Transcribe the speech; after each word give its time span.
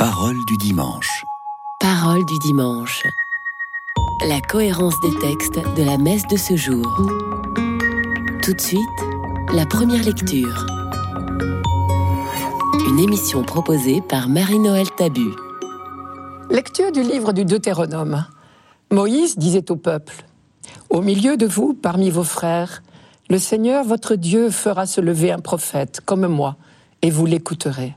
Parole 0.00 0.42
du 0.46 0.56
dimanche. 0.56 1.26
Parole 1.78 2.24
du 2.24 2.38
dimanche. 2.38 3.02
La 4.26 4.40
cohérence 4.40 4.98
des 5.02 5.14
textes 5.18 5.60
de 5.76 5.82
la 5.82 5.98
messe 5.98 6.26
de 6.26 6.38
ce 6.38 6.56
jour. 6.56 6.86
Tout 8.42 8.54
de 8.54 8.60
suite, 8.62 8.80
la 9.52 9.66
première 9.66 10.02
lecture. 10.02 10.64
Une 12.88 12.98
émission 12.98 13.42
proposée 13.42 14.00
par 14.00 14.30
Marie-Noël 14.30 14.86
Tabu. 14.96 15.34
Lecture 16.48 16.92
du 16.92 17.02
livre 17.02 17.34
du 17.34 17.44
Deutéronome. 17.44 18.24
Moïse 18.90 19.36
disait 19.36 19.70
au 19.70 19.76
peuple 19.76 20.24
Au 20.88 21.02
milieu 21.02 21.36
de 21.36 21.44
vous, 21.44 21.74
parmi 21.74 22.08
vos 22.08 22.24
frères, 22.24 22.82
le 23.28 23.38
Seigneur 23.38 23.84
votre 23.84 24.14
Dieu 24.14 24.48
fera 24.48 24.86
se 24.86 25.02
lever 25.02 25.30
un 25.30 25.40
prophète 25.40 26.00
comme 26.06 26.26
moi, 26.26 26.56
et 27.02 27.10
vous 27.10 27.26
l'écouterez. 27.26 27.94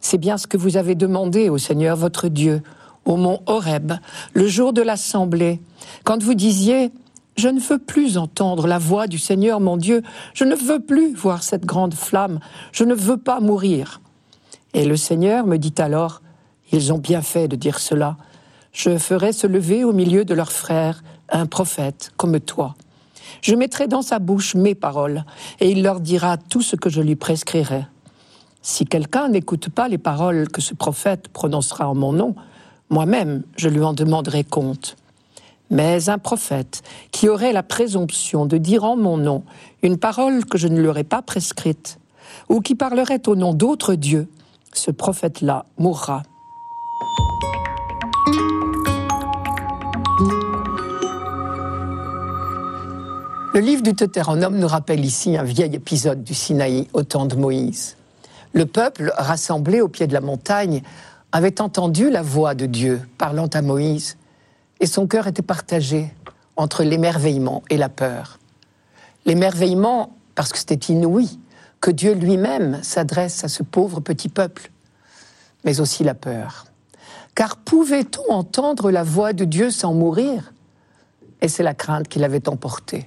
C'est 0.00 0.18
bien 0.18 0.38
ce 0.38 0.46
que 0.46 0.56
vous 0.56 0.76
avez 0.76 0.94
demandé 0.94 1.48
au 1.48 1.58
Seigneur 1.58 1.96
votre 1.96 2.28
Dieu, 2.28 2.62
au 3.04 3.16
mont 3.16 3.40
Horeb, 3.46 3.92
le 4.34 4.46
jour 4.46 4.72
de 4.72 4.82
l'assemblée, 4.82 5.60
quand 6.04 6.22
vous 6.22 6.34
disiez 6.34 6.90
Je 7.36 7.48
ne 7.48 7.60
veux 7.60 7.78
plus 7.78 8.18
entendre 8.18 8.66
la 8.66 8.78
voix 8.78 9.06
du 9.06 9.18
Seigneur 9.18 9.60
mon 9.60 9.76
Dieu, 9.76 10.02
je 10.34 10.44
ne 10.44 10.54
veux 10.54 10.80
plus 10.80 11.14
voir 11.14 11.42
cette 11.42 11.64
grande 11.64 11.94
flamme, 11.94 12.40
je 12.72 12.84
ne 12.84 12.94
veux 12.94 13.16
pas 13.16 13.40
mourir. 13.40 14.00
Et 14.74 14.84
le 14.84 14.96
Seigneur 14.96 15.46
me 15.46 15.56
dit 15.56 15.74
alors 15.78 16.20
Ils 16.72 16.92
ont 16.92 16.98
bien 16.98 17.22
fait 17.22 17.48
de 17.48 17.56
dire 17.56 17.78
cela. 17.78 18.16
Je 18.72 18.98
ferai 18.98 19.32
se 19.32 19.46
lever 19.46 19.84
au 19.84 19.92
milieu 19.92 20.24
de 20.24 20.34
leurs 20.34 20.52
frères 20.52 21.02
un 21.30 21.46
prophète 21.46 22.12
comme 22.16 22.38
toi. 22.40 22.74
Je 23.42 23.54
mettrai 23.54 23.88
dans 23.88 24.02
sa 24.02 24.18
bouche 24.18 24.54
mes 24.54 24.74
paroles, 24.74 25.24
et 25.60 25.70
il 25.70 25.82
leur 25.82 26.00
dira 26.00 26.36
tout 26.36 26.62
ce 26.62 26.76
que 26.76 26.90
je 26.90 27.00
lui 27.00 27.16
prescrirai. 27.16 27.84
Si 28.62 28.84
quelqu'un 28.84 29.28
n'écoute 29.28 29.68
pas 29.68 29.88
les 29.88 29.98
paroles 29.98 30.48
que 30.48 30.60
ce 30.60 30.74
prophète 30.74 31.28
prononcera 31.28 31.88
en 31.88 31.94
mon 31.94 32.12
nom, 32.12 32.34
moi-même 32.90 33.42
je 33.56 33.68
lui 33.68 33.82
en 33.82 33.92
demanderai 33.92 34.44
compte. 34.44 34.96
Mais 35.70 36.08
un 36.08 36.18
prophète 36.18 36.82
qui 37.12 37.28
aurait 37.28 37.52
la 37.52 37.62
présomption 37.62 38.46
de 38.46 38.56
dire 38.56 38.84
en 38.84 38.96
mon 38.96 39.18
nom 39.18 39.44
une 39.82 39.98
parole 39.98 40.44
que 40.44 40.58
je 40.58 40.68
ne 40.68 40.80
lui 40.80 40.88
aurais 40.88 41.04
pas 41.04 41.22
prescrite, 41.22 41.98
ou 42.48 42.60
qui 42.60 42.74
parlerait 42.74 43.28
au 43.28 43.36
nom 43.36 43.52
d'autres 43.52 43.94
dieux, 43.94 44.28
ce 44.72 44.90
prophète-là 44.90 45.66
mourra. 45.78 46.22
Le 53.54 53.60
livre 53.60 53.82
du 53.82 53.92
Deutéronome 53.92 54.56
nous 54.56 54.68
rappelle 54.68 55.04
ici 55.04 55.36
un 55.36 55.42
vieil 55.42 55.74
épisode 55.74 56.22
du 56.22 56.32
Sinaï 56.32 56.86
au 56.92 57.02
temps 57.02 57.26
de 57.26 57.34
Moïse. 57.34 57.97
Le 58.52 58.66
peuple, 58.66 59.12
rassemblé 59.16 59.80
au 59.80 59.88
pied 59.88 60.06
de 60.06 60.14
la 60.14 60.20
montagne, 60.20 60.82
avait 61.32 61.60
entendu 61.60 62.10
la 62.10 62.22
voix 62.22 62.54
de 62.54 62.66
Dieu 62.66 63.00
parlant 63.18 63.48
à 63.48 63.62
Moïse, 63.62 64.16
et 64.80 64.86
son 64.86 65.06
cœur 65.06 65.26
était 65.26 65.42
partagé 65.42 66.14
entre 66.56 66.82
l'émerveillement 66.82 67.62
et 67.70 67.76
la 67.76 67.88
peur. 67.88 68.38
L'émerveillement, 69.26 70.16
parce 70.34 70.52
que 70.52 70.58
c'était 70.58 70.92
inouï, 70.92 71.38
que 71.80 71.90
Dieu 71.90 72.14
lui-même 72.14 72.82
s'adresse 72.82 73.44
à 73.44 73.48
ce 73.48 73.62
pauvre 73.62 74.00
petit 74.00 74.28
peuple, 74.28 74.70
mais 75.64 75.80
aussi 75.80 76.02
la 76.02 76.14
peur. 76.14 76.66
Car 77.34 77.56
pouvait-on 77.56 78.32
entendre 78.32 78.90
la 78.90 79.04
voix 79.04 79.32
de 79.32 79.44
Dieu 79.44 79.70
sans 79.70 79.92
mourir? 79.92 80.52
Et 81.40 81.48
c'est 81.48 81.62
la 81.62 81.74
crainte 81.74 82.08
qui 82.08 82.18
l'avait 82.18 82.48
emporté. 82.48 83.06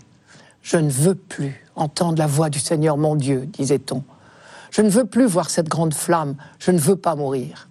Je 0.62 0.78
ne 0.78 0.90
veux 0.90 1.16
plus 1.16 1.66
entendre 1.76 2.18
la 2.20 2.28
voix 2.28 2.50
du 2.50 2.60
Seigneur 2.60 2.98
mon 2.98 3.16
Dieu, 3.16 3.46
disait-on. 3.48 4.04
Je 4.72 4.82
ne 4.82 4.90
veux 4.90 5.06
plus 5.06 5.26
voir 5.26 5.50
cette 5.50 5.68
grande 5.68 5.94
flamme, 5.94 6.36
je 6.58 6.72
ne 6.72 6.80
veux 6.80 6.96
pas 6.96 7.16
mourir. 7.16 7.68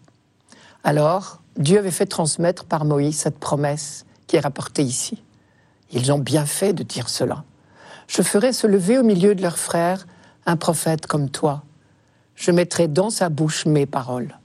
Alors, 0.84 1.40
Dieu 1.56 1.78
avait 1.78 1.90
fait 1.90 2.06
transmettre 2.06 2.66
par 2.66 2.84
Moïse 2.84 3.18
cette 3.18 3.38
promesse 3.38 4.04
qui 4.26 4.36
est 4.36 4.40
rapportée 4.40 4.82
ici. 4.82 5.22
Ils 5.90 6.12
ont 6.12 6.18
bien 6.18 6.46
fait 6.46 6.72
de 6.72 6.82
dire 6.82 7.08
cela. 7.08 7.44
Je 8.06 8.22
ferai 8.22 8.52
se 8.52 8.66
lever 8.66 8.98
au 8.98 9.02
milieu 9.02 9.34
de 9.34 9.42
leurs 9.42 9.58
frères 9.58 10.06
un 10.46 10.56
prophète 10.56 11.06
comme 11.06 11.30
toi. 11.30 11.64
Je 12.34 12.50
mettrai 12.50 12.86
dans 12.86 13.10
sa 13.10 13.28
bouche 13.30 13.66
mes 13.66 13.86
paroles. 13.86 14.38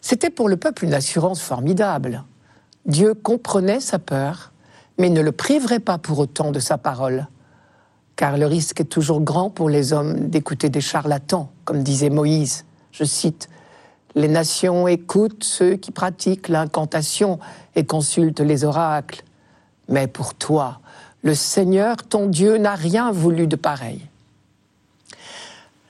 C'était 0.00 0.30
pour 0.30 0.48
le 0.48 0.56
peuple 0.56 0.84
une 0.84 0.94
assurance 0.94 1.40
formidable. 1.40 2.24
Dieu 2.84 3.14
comprenait 3.14 3.80
sa 3.80 3.98
peur, 3.98 4.52
mais 4.98 5.08
ne 5.08 5.20
le 5.20 5.32
priverait 5.32 5.80
pas 5.80 5.98
pour 5.98 6.18
autant 6.18 6.52
de 6.52 6.60
sa 6.60 6.78
parole 6.78 7.26
car 8.16 8.38
le 8.38 8.46
risque 8.46 8.80
est 8.80 8.84
toujours 8.84 9.20
grand 9.20 9.50
pour 9.50 9.68
les 9.68 9.92
hommes 9.92 10.28
d'écouter 10.28 10.70
des 10.70 10.80
charlatans, 10.80 11.50
comme 11.64 11.82
disait 11.82 12.10
Moïse. 12.10 12.64
Je 12.90 13.04
cite, 13.04 13.48
Les 14.14 14.28
nations 14.28 14.88
écoutent 14.88 15.44
ceux 15.44 15.76
qui 15.76 15.90
pratiquent 15.90 16.48
l'incantation 16.48 17.38
et 17.74 17.84
consultent 17.84 18.40
les 18.40 18.64
oracles. 18.64 19.22
Mais 19.88 20.06
pour 20.06 20.34
toi, 20.34 20.80
le 21.22 21.34
Seigneur, 21.34 21.96
ton 22.08 22.26
Dieu, 22.26 22.56
n'a 22.56 22.74
rien 22.74 23.12
voulu 23.12 23.46
de 23.46 23.56
pareil. 23.56 24.00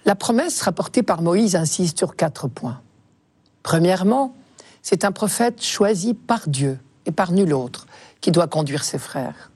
La 0.05 0.17
promesse 0.17 0.61
rapportée 0.63 1.03
par 1.03 1.23
Moïse 1.23 1.55
insiste 1.55 1.99
sur 1.99 2.17
quatre 2.17 2.49
points. 2.49 2.81
Premièrement, 3.63 4.35
c'est 4.83 5.05
un 5.05 5.13
prophète 5.13 5.63
choisi 5.63 6.15
par 6.15 6.49
Dieu 6.49 6.79
et 7.07 7.13
par 7.13 7.33
nul 7.33 7.53
autre 7.53 7.87
qui 8.21 8.33
doit 8.33 8.47
conduire 8.49 8.85
ses 8.85 8.99
frères. 8.99 9.51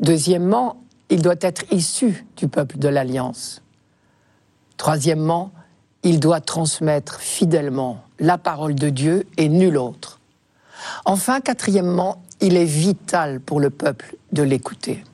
Deuxièmement, 0.00 0.83
il 1.14 1.22
doit 1.22 1.36
être 1.42 1.62
issu 1.70 2.26
du 2.36 2.48
peuple 2.48 2.76
de 2.76 2.88
l'Alliance. 2.88 3.62
Troisièmement, 4.76 5.52
il 6.02 6.18
doit 6.18 6.40
transmettre 6.40 7.20
fidèlement 7.20 8.02
la 8.18 8.36
parole 8.36 8.74
de 8.74 8.88
Dieu 8.88 9.24
et 9.36 9.48
nul 9.48 9.76
autre. 9.76 10.18
Enfin, 11.04 11.40
quatrièmement, 11.40 12.20
il 12.40 12.56
est 12.56 12.64
vital 12.64 13.38
pour 13.38 13.60
le 13.60 13.70
peuple 13.70 14.16
de 14.32 14.42
l'écouter. 14.42 15.04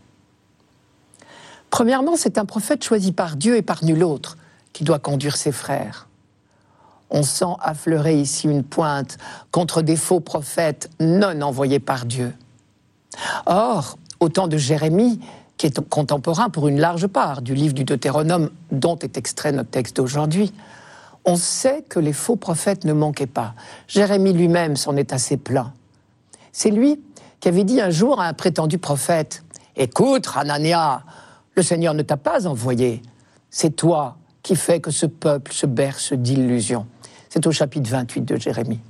Premièrement, 1.68 2.16
c'est 2.16 2.38
un 2.38 2.46
prophète 2.46 2.82
choisi 2.82 3.12
par 3.12 3.36
Dieu 3.36 3.56
et 3.56 3.62
par 3.62 3.84
nul 3.84 4.02
autre 4.02 4.38
qui 4.72 4.84
doit 4.84 5.00
conduire 5.00 5.36
ses 5.36 5.52
frères. 5.52 6.08
On 7.10 7.22
sent 7.22 7.56
affleurer 7.60 8.18
ici 8.18 8.48
une 8.48 8.64
pointe 8.64 9.18
contre 9.50 9.82
des 9.82 9.96
faux 9.96 10.20
prophètes 10.20 10.88
non 10.98 11.42
envoyés 11.42 11.78
par 11.78 12.06
Dieu. 12.06 12.32
Or, 13.44 13.98
au 14.18 14.30
temps 14.30 14.48
de 14.48 14.56
Jérémie, 14.56 15.20
qui 15.60 15.66
est 15.66 15.78
contemporain 15.90 16.48
pour 16.48 16.68
une 16.68 16.80
large 16.80 17.06
part 17.06 17.42
du 17.42 17.54
livre 17.54 17.74
du 17.74 17.84
Deutéronome 17.84 18.48
dont 18.72 18.98
est 19.00 19.18
extrait 19.18 19.52
notre 19.52 19.68
texte 19.68 19.96
d'aujourd'hui, 19.96 20.54
on 21.26 21.36
sait 21.36 21.84
que 21.86 21.98
les 21.98 22.14
faux 22.14 22.36
prophètes 22.36 22.86
ne 22.86 22.94
manquaient 22.94 23.26
pas. 23.26 23.52
Jérémie 23.86 24.32
lui-même 24.32 24.74
s'en 24.76 24.96
est 24.96 25.12
assez 25.12 25.36
plaint. 25.36 25.70
C'est 26.50 26.70
lui 26.70 26.98
qui 27.40 27.48
avait 27.48 27.64
dit 27.64 27.78
un 27.78 27.90
jour 27.90 28.22
à 28.22 28.28
un 28.28 28.32
prétendu 28.32 28.78
prophète 28.78 29.44
Écoute, 29.76 30.30
Hanania, 30.34 31.02
le 31.54 31.62
Seigneur 31.62 31.92
ne 31.92 32.00
t'a 32.00 32.16
pas 32.16 32.46
envoyé. 32.46 33.02
C'est 33.50 33.76
toi 33.76 34.16
qui 34.42 34.56
fais 34.56 34.80
que 34.80 34.90
ce 34.90 35.04
peuple 35.04 35.52
se 35.52 35.66
berce 35.66 36.14
d'illusions. 36.14 36.86
C'est 37.28 37.46
au 37.46 37.52
chapitre 37.52 37.90
28 37.90 38.22
de 38.22 38.36
Jérémie. 38.36 38.80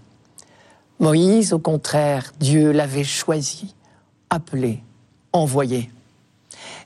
Moïse, 1.00 1.52
au 1.52 1.58
contraire, 1.58 2.30
Dieu 2.38 2.70
l'avait 2.70 3.02
choisi, 3.02 3.74
appelé, 4.30 4.84
envoyé. 5.32 5.90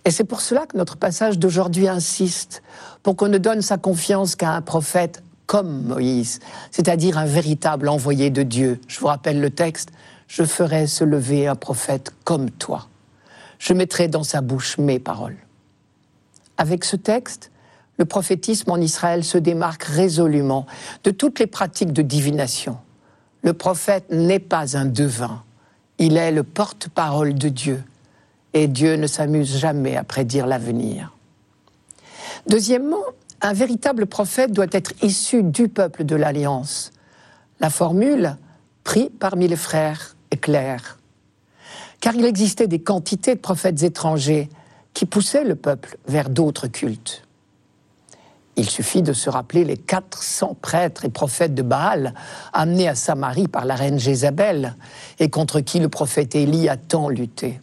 Et 0.04 0.10
c'est 0.10 0.24
pour 0.24 0.40
cela 0.40 0.66
que 0.66 0.76
notre 0.76 0.96
passage 0.96 1.38
d'aujourd'hui 1.38 1.88
insiste 1.88 2.62
pour 3.02 3.16
qu'on 3.16 3.28
ne 3.28 3.38
donne 3.38 3.62
sa 3.62 3.78
confiance 3.78 4.36
qu'à 4.36 4.52
un 4.52 4.60
prophète 4.60 5.22
comme 5.46 5.84
Moïse, 5.84 6.40
c'est-à-dire 6.70 7.18
un 7.18 7.26
véritable 7.26 7.88
envoyé 7.88 8.30
de 8.30 8.42
Dieu. 8.42 8.80
Je 8.86 9.00
vous 9.00 9.06
rappelle 9.06 9.40
le 9.40 9.50
texte, 9.50 9.90
je 10.26 10.44
ferai 10.44 10.86
se 10.86 11.04
lever 11.04 11.46
un 11.46 11.54
prophète 11.54 12.12
comme 12.24 12.50
toi. 12.50 12.88
Je 13.58 13.72
mettrai 13.72 14.08
dans 14.08 14.24
sa 14.24 14.40
bouche 14.40 14.78
mes 14.78 14.98
paroles. 14.98 15.36
Avec 16.56 16.84
ce 16.84 16.96
texte, 16.96 17.50
le 17.96 18.04
prophétisme 18.04 18.70
en 18.70 18.76
Israël 18.76 19.24
se 19.24 19.38
démarque 19.38 19.84
résolument 19.84 20.66
de 21.04 21.10
toutes 21.10 21.38
les 21.38 21.46
pratiques 21.46 21.92
de 21.92 22.02
divination. 22.02 22.76
Le 23.42 23.52
prophète 23.52 24.10
n'est 24.10 24.38
pas 24.38 24.76
un 24.76 24.84
devin, 24.84 25.42
il 25.98 26.16
est 26.16 26.32
le 26.32 26.42
porte-parole 26.42 27.34
de 27.34 27.48
Dieu 27.48 27.82
et 28.54 28.68
Dieu 28.68 28.94
ne 28.94 29.06
s'amuse 29.06 29.58
jamais 29.58 29.96
à 29.96 30.04
prédire 30.04 30.46
l'avenir. 30.46 31.12
Deuxièmement, 32.46 33.02
un 33.42 33.52
véritable 33.52 34.06
prophète 34.06 34.52
doit 34.52 34.66
être 34.70 34.92
issu 35.02 35.42
du 35.42 35.68
peuple 35.68 36.04
de 36.04 36.16
l'Alliance. 36.16 36.92
La 37.60 37.68
formule, 37.68 38.36
pris 38.84 39.10
parmi 39.10 39.48
les 39.48 39.56
frères, 39.56 40.16
est 40.30 40.38
claire. 40.38 40.98
Car 42.00 42.14
il 42.14 42.24
existait 42.24 42.68
des 42.68 42.78
quantités 42.78 43.34
de 43.34 43.40
prophètes 43.40 43.82
étrangers 43.82 44.48
qui 44.94 45.04
poussaient 45.04 45.44
le 45.44 45.56
peuple 45.56 45.98
vers 46.06 46.30
d'autres 46.30 46.68
cultes. 46.68 47.26
Il 48.56 48.70
suffit 48.70 49.02
de 49.02 49.12
se 49.12 49.28
rappeler 49.28 49.64
les 49.64 49.76
400 49.76 50.56
prêtres 50.60 51.04
et 51.04 51.08
prophètes 51.08 51.54
de 51.54 51.62
Baal 51.62 52.14
amenés 52.52 52.88
à 52.88 52.94
Samarie 52.94 53.48
par 53.48 53.64
la 53.64 53.74
reine 53.74 53.98
Jézabel 53.98 54.76
et 55.18 55.28
contre 55.28 55.58
qui 55.60 55.80
le 55.80 55.88
prophète 55.88 56.36
Élie 56.36 56.68
a 56.68 56.76
tant 56.76 57.08
lutté. 57.08 57.60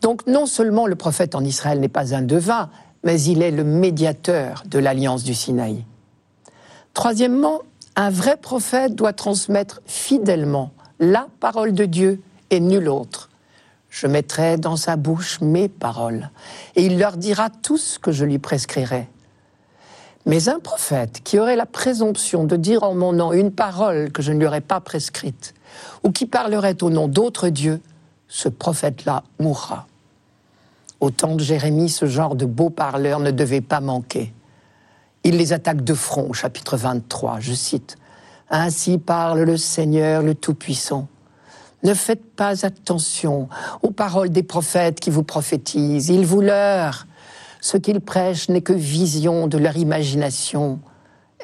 Donc 0.00 0.26
non 0.26 0.46
seulement 0.46 0.86
le 0.86 0.94
prophète 0.94 1.34
en 1.34 1.44
Israël 1.44 1.80
n'est 1.80 1.88
pas 1.88 2.14
un 2.14 2.22
devin, 2.22 2.70
mais 3.04 3.20
il 3.22 3.42
est 3.42 3.50
le 3.50 3.64
médiateur 3.64 4.62
de 4.66 4.78
l'alliance 4.78 5.24
du 5.24 5.34
Sinaï. 5.34 5.84
Troisièmement, 6.94 7.62
Un 8.00 8.10
vrai 8.10 8.36
prophète 8.36 8.94
doit 8.94 9.12
transmettre 9.12 9.80
fidèlement 9.84 10.70
la 11.00 11.26
parole 11.40 11.72
de 11.72 11.84
Dieu 11.84 12.22
et 12.50 12.60
nul 12.60 12.88
autre. 12.88 13.28
Je 13.90 14.06
mettrai 14.06 14.56
dans 14.56 14.76
sa 14.76 14.94
bouche 14.94 15.40
mes 15.40 15.68
paroles, 15.68 16.30
et 16.76 16.86
il 16.86 16.96
leur 17.00 17.16
dira 17.16 17.50
tout 17.50 17.76
ce 17.76 17.98
que 17.98 18.12
je 18.12 18.24
lui 18.24 18.38
prescrirai. 18.38 19.08
Mais 20.26 20.48
un 20.48 20.60
prophète 20.60 21.22
qui 21.24 21.40
aurait 21.40 21.56
la 21.56 21.66
présomption 21.66 22.44
de 22.44 22.54
dire 22.54 22.84
en 22.84 22.94
mon 22.94 23.12
nom 23.12 23.32
une 23.32 23.50
parole 23.50 24.12
que 24.12 24.22
je 24.22 24.30
ne 24.30 24.38
lui 24.38 24.46
aurais 24.46 24.60
pas 24.60 24.78
prescrite, 24.78 25.52
ou 26.04 26.12
qui 26.12 26.26
parlerait 26.26 26.80
au 26.84 26.90
nom 26.90 27.08
d'autres 27.08 27.48
dieux, 27.48 27.80
ce 28.28 28.48
prophète-là 28.48 29.24
mourra. 29.40 29.86
Au 31.00 31.10
temps 31.10 31.34
de 31.34 31.42
Jérémie, 31.42 31.88
ce 31.88 32.06
genre 32.06 32.34
de 32.34 32.44
beaux 32.44 32.70
parleurs 32.70 33.20
ne 33.20 33.30
devait 33.30 33.60
pas 33.60 33.80
manquer. 33.80 34.32
Il 35.24 35.36
les 35.36 35.52
attaque 35.52 35.82
de 35.82 35.94
front 35.94 36.32
chapitre 36.32 36.76
23, 36.76 37.40
je 37.40 37.54
cite. 37.54 37.96
Ainsi 38.50 38.98
parle 38.98 39.40
le 39.40 39.56
Seigneur 39.56 40.22
le 40.22 40.34
Tout-Puissant. 40.34 41.08
Ne 41.84 41.94
faites 41.94 42.24
pas 42.34 42.66
attention 42.66 43.48
aux 43.82 43.90
paroles 43.90 44.30
des 44.30 44.42
prophètes 44.42 45.00
qui 45.00 45.10
vous 45.10 45.22
prophétisent. 45.22 46.08
Ils 46.08 46.26
vous 46.26 46.40
leurrent. 46.40 47.06
Ce 47.60 47.76
qu'ils 47.76 48.00
prêchent 48.00 48.48
n'est 48.48 48.62
que 48.62 48.72
vision 48.72 49.46
de 49.46 49.58
leur 49.58 49.76
imagination. 49.76 50.80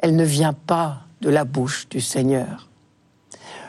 Elle 0.03 0.17
ne 0.17 0.25
vient 0.25 0.53
pas 0.53 1.03
de 1.21 1.31
la 1.31 1.45
bouche 1.45 1.89
du 1.89 2.01
Seigneur. 2.01 2.69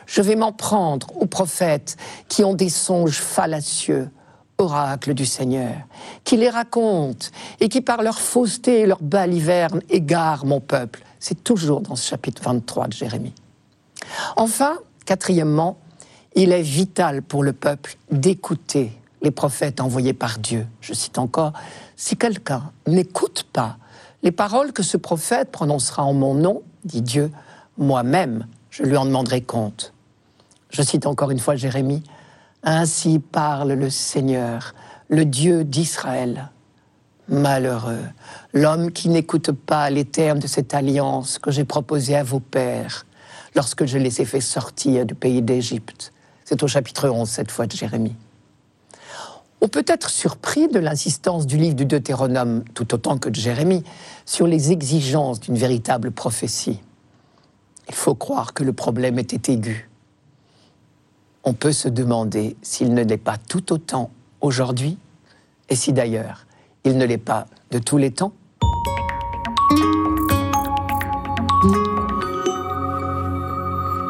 Je 0.06 0.22
vais 0.22 0.36
m'en 0.36 0.52
prendre 0.52 1.16
aux 1.16 1.26
prophètes 1.26 1.96
qui 2.28 2.44
ont 2.44 2.54
des 2.54 2.68
songes 2.68 3.18
fallacieux, 3.18 4.10
oracles 4.58 5.14
du 5.14 5.26
Seigneur, 5.26 5.74
qui 6.24 6.36
les 6.36 6.48
racontent 6.48 7.26
et 7.60 7.68
qui 7.68 7.80
par 7.80 8.02
leur 8.02 8.18
fausseté 8.18 8.80
et 8.80 8.86
leur 8.86 9.02
baliverne 9.02 9.82
égarent 9.90 10.46
mon 10.46 10.60
peuple. 10.60 11.02
C'est 11.20 11.42
toujours 11.42 11.80
dans 11.80 11.96
ce 11.96 12.08
chapitre 12.08 12.42
23 12.42 12.88
de 12.88 12.92
Jérémie. 12.92 13.34
Enfin, 14.36 14.78
quatrièmement, 15.04 15.76
il 16.34 16.52
est 16.52 16.62
vital 16.62 17.22
pour 17.22 17.42
le 17.42 17.52
peuple 17.52 17.96
d'écouter 18.10 18.92
les 19.22 19.30
prophètes 19.30 19.80
envoyés 19.80 20.12
par 20.12 20.38
Dieu. 20.38 20.66
Je 20.80 20.92
cite 20.92 21.18
encore, 21.18 21.52
si 21.96 22.16
quelqu'un 22.16 22.70
n'écoute 22.86 23.46
pas 23.52 23.78
les 24.22 24.32
paroles 24.32 24.72
que 24.72 24.82
ce 24.82 24.96
prophète 24.96 25.50
prononcera 25.50 26.04
en 26.04 26.12
mon 26.12 26.34
nom, 26.34 26.62
dit 26.84 27.02
Dieu, 27.02 27.30
moi-même, 27.78 28.46
je 28.70 28.82
lui 28.82 28.96
en 28.96 29.04
demanderai 29.04 29.40
compte. 29.40 29.92
Je 30.70 30.82
cite 30.82 31.06
encore 31.06 31.30
une 31.30 31.38
fois 31.38 31.56
Jérémie, 31.56 32.02
Ainsi 32.62 33.18
parle 33.20 33.72
le 33.72 33.90
Seigneur, 33.90 34.74
le 35.08 35.24
Dieu 35.24 35.64
d'Israël. 35.64 36.50
Malheureux, 37.28 38.04
l'homme 38.52 38.92
qui 38.92 39.08
n'écoute 39.08 39.52
pas 39.52 39.90
les 39.90 40.04
termes 40.04 40.38
de 40.38 40.46
cette 40.46 40.74
alliance 40.74 41.38
que 41.38 41.50
j'ai 41.50 41.64
proposée 41.64 42.16
à 42.16 42.22
vos 42.22 42.40
pères 42.40 43.06
lorsque 43.54 43.86
je 43.86 43.98
les 43.98 44.20
ai 44.20 44.24
fait 44.24 44.40
sortir 44.40 45.06
du 45.06 45.14
pays 45.14 45.42
d'Égypte. 45.42 46.12
C'est 46.44 46.62
au 46.62 46.68
chapitre 46.68 47.08
11 47.08 47.28
cette 47.28 47.50
fois 47.50 47.66
de 47.66 47.72
Jérémie. 47.72 48.16
On 49.60 49.68
peut 49.68 49.84
être 49.88 50.10
surpris 50.10 50.68
de 50.68 50.78
l'insistance 50.78 51.46
du 51.46 51.56
livre 51.56 51.74
du 51.74 51.86
Deutéronome, 51.86 52.62
tout 52.74 52.94
autant 52.94 53.18
que 53.18 53.28
de 53.28 53.34
Jérémie, 53.34 53.82
sur 54.24 54.46
les 54.46 54.70
exigences 54.70 55.40
d'une 55.40 55.56
véritable 55.56 56.10
prophétie. 56.10 56.80
Il 57.88 57.94
faut 57.94 58.14
croire 58.14 58.54
que 58.54 58.62
le 58.62 58.72
problème 58.72 59.18
était 59.18 59.52
aigu. 59.52 59.88
On 61.48 61.52
peut 61.52 61.72
se 61.72 61.88
demander 61.88 62.56
s'il 62.60 62.92
ne 62.92 63.04
l'est 63.04 63.16
pas 63.16 63.38
tout 63.38 63.72
autant 63.72 64.10
aujourd'hui, 64.40 64.98
et 65.68 65.76
si 65.76 65.92
d'ailleurs 65.92 66.44
il 66.82 66.98
ne 66.98 67.04
l'est 67.04 67.18
pas 67.18 67.46
de 67.70 67.78
tous 67.78 67.98
les 67.98 68.10
temps. 68.10 68.32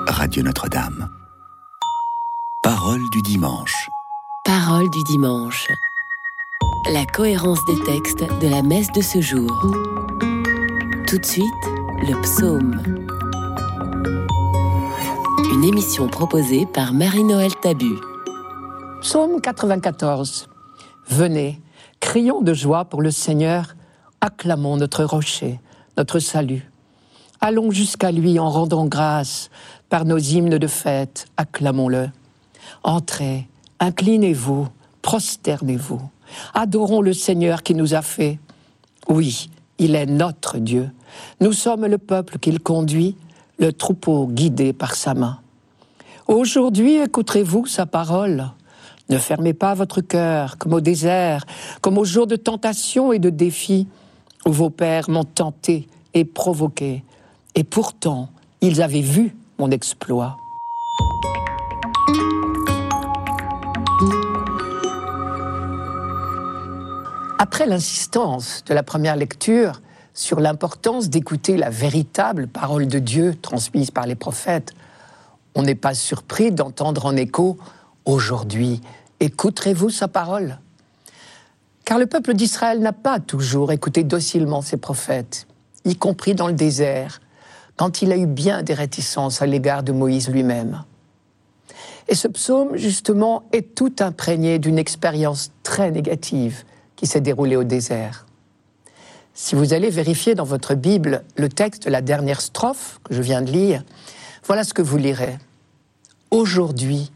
Radio 0.08 0.42
Notre-Dame. 0.42 1.10
Parole 2.62 3.02
du 3.12 3.20
dimanche. 3.20 3.90
Parole 4.42 4.88
du 4.88 5.04
dimanche. 5.04 5.68
La 6.90 7.04
cohérence 7.04 7.62
des 7.66 7.78
textes 7.84 8.24
de 8.40 8.48
la 8.48 8.62
messe 8.62 8.90
de 8.92 9.02
ce 9.02 9.20
jour. 9.20 9.50
Tout 11.06 11.18
de 11.18 11.26
suite, 11.26 11.44
le 12.00 12.18
psaume. 12.22 13.05
Émission 15.66 16.06
proposée 16.06 16.64
par 16.64 16.92
Marie-Noël 16.92 17.50
Tabu. 17.60 17.96
Psaume 19.00 19.40
94. 19.40 20.46
Venez, 21.08 21.60
crions 21.98 22.40
de 22.40 22.54
joie 22.54 22.84
pour 22.84 23.02
le 23.02 23.10
Seigneur, 23.10 23.74
acclamons 24.20 24.76
notre 24.76 25.02
rocher, 25.02 25.58
notre 25.96 26.20
salut. 26.20 26.70
Allons 27.40 27.72
jusqu'à 27.72 28.12
lui 28.12 28.38
en 28.38 28.48
rendant 28.48 28.86
grâce 28.86 29.50
par 29.88 30.04
nos 30.04 30.18
hymnes 30.18 30.56
de 30.56 30.66
fête, 30.68 31.26
acclamons-le. 31.36 32.10
Entrez, 32.84 33.48
inclinez-vous, 33.80 34.68
prosternez-vous. 35.02 36.00
Adorons 36.54 37.00
le 37.00 37.12
Seigneur 37.12 37.64
qui 37.64 37.74
nous 37.74 37.94
a 37.94 38.02
fait. 38.02 38.38
Oui, 39.08 39.50
il 39.78 39.96
est 39.96 40.06
notre 40.06 40.58
Dieu. 40.58 40.92
Nous 41.40 41.52
sommes 41.52 41.86
le 41.86 41.98
peuple 41.98 42.38
qu'il 42.38 42.60
conduit, 42.60 43.16
le 43.58 43.72
troupeau 43.72 44.28
guidé 44.28 44.72
par 44.72 44.94
sa 44.94 45.14
main. 45.14 45.40
Aujourd'hui, 46.28 46.96
écouterez-vous 46.96 47.66
sa 47.66 47.86
parole. 47.86 48.50
Ne 49.08 49.16
fermez 49.16 49.54
pas 49.54 49.74
votre 49.74 50.00
cœur 50.00 50.58
comme 50.58 50.72
au 50.72 50.80
désert, 50.80 51.46
comme 51.82 51.98
au 51.98 52.04
jour 52.04 52.26
de 52.26 52.34
tentation 52.34 53.12
et 53.12 53.20
de 53.20 53.30
défi, 53.30 53.86
où 54.44 54.50
vos 54.50 54.68
pères 54.68 55.08
m'ont 55.08 55.22
tenté 55.22 55.86
et 56.14 56.24
provoqué. 56.24 57.04
Et 57.54 57.62
pourtant, 57.62 58.28
ils 58.60 58.82
avaient 58.82 59.02
vu 59.02 59.36
mon 59.60 59.70
exploit. 59.70 60.36
Après 67.38 67.66
l'insistance 67.66 68.64
de 68.66 68.74
la 68.74 68.82
première 68.82 69.14
lecture 69.14 69.80
sur 70.12 70.40
l'importance 70.40 71.08
d'écouter 71.08 71.56
la 71.56 71.70
véritable 71.70 72.48
parole 72.48 72.88
de 72.88 72.98
Dieu 72.98 73.36
transmise 73.40 73.92
par 73.92 74.08
les 74.08 74.16
prophètes, 74.16 74.74
on 75.56 75.62
n'est 75.62 75.74
pas 75.74 75.94
surpris 75.94 76.52
d'entendre 76.52 77.06
en 77.06 77.16
écho 77.16 77.58
Aujourd'hui, 78.04 78.80
écouterez-vous 79.18 79.90
sa 79.90 80.06
parole? 80.06 80.60
Car 81.84 81.98
le 81.98 82.06
peuple 82.06 82.34
d'Israël 82.34 82.78
n'a 82.78 82.92
pas 82.92 83.18
toujours 83.18 83.72
écouté 83.72 84.04
docilement 84.04 84.62
ses 84.62 84.76
prophètes, 84.76 85.48
y 85.84 85.96
compris 85.96 86.36
dans 86.36 86.46
le 86.46 86.52
désert, 86.52 87.20
quand 87.74 88.02
il 88.02 88.12
a 88.12 88.16
eu 88.16 88.26
bien 88.26 88.62
des 88.62 88.74
réticences 88.74 89.42
à 89.42 89.46
l'égard 89.46 89.82
de 89.82 89.90
Moïse 89.90 90.28
lui-même. 90.28 90.84
Et 92.06 92.14
ce 92.14 92.28
psaume, 92.28 92.76
justement, 92.76 93.42
est 93.52 93.74
tout 93.74 93.94
imprégné 93.98 94.60
d'une 94.60 94.78
expérience 94.78 95.50
très 95.64 95.90
négative 95.90 96.64
qui 96.94 97.06
s'est 97.06 97.20
déroulée 97.20 97.56
au 97.56 97.64
désert. 97.64 98.26
Si 99.34 99.54
vous 99.54 99.72
allez 99.72 99.90
vérifier 99.90 100.34
dans 100.34 100.44
votre 100.44 100.74
Bible 100.74 101.24
le 101.36 101.48
texte 101.48 101.86
de 101.86 101.90
la 101.90 102.02
dernière 102.02 102.40
strophe 102.40 103.00
que 103.04 103.14
je 103.14 103.22
viens 103.22 103.42
de 103.42 103.50
lire, 103.50 103.82
voilà 104.44 104.62
ce 104.62 104.72
que 104.74 104.82
vous 104.82 104.96
lirez. 104.96 105.38
Aujourd'hui, 106.32 107.12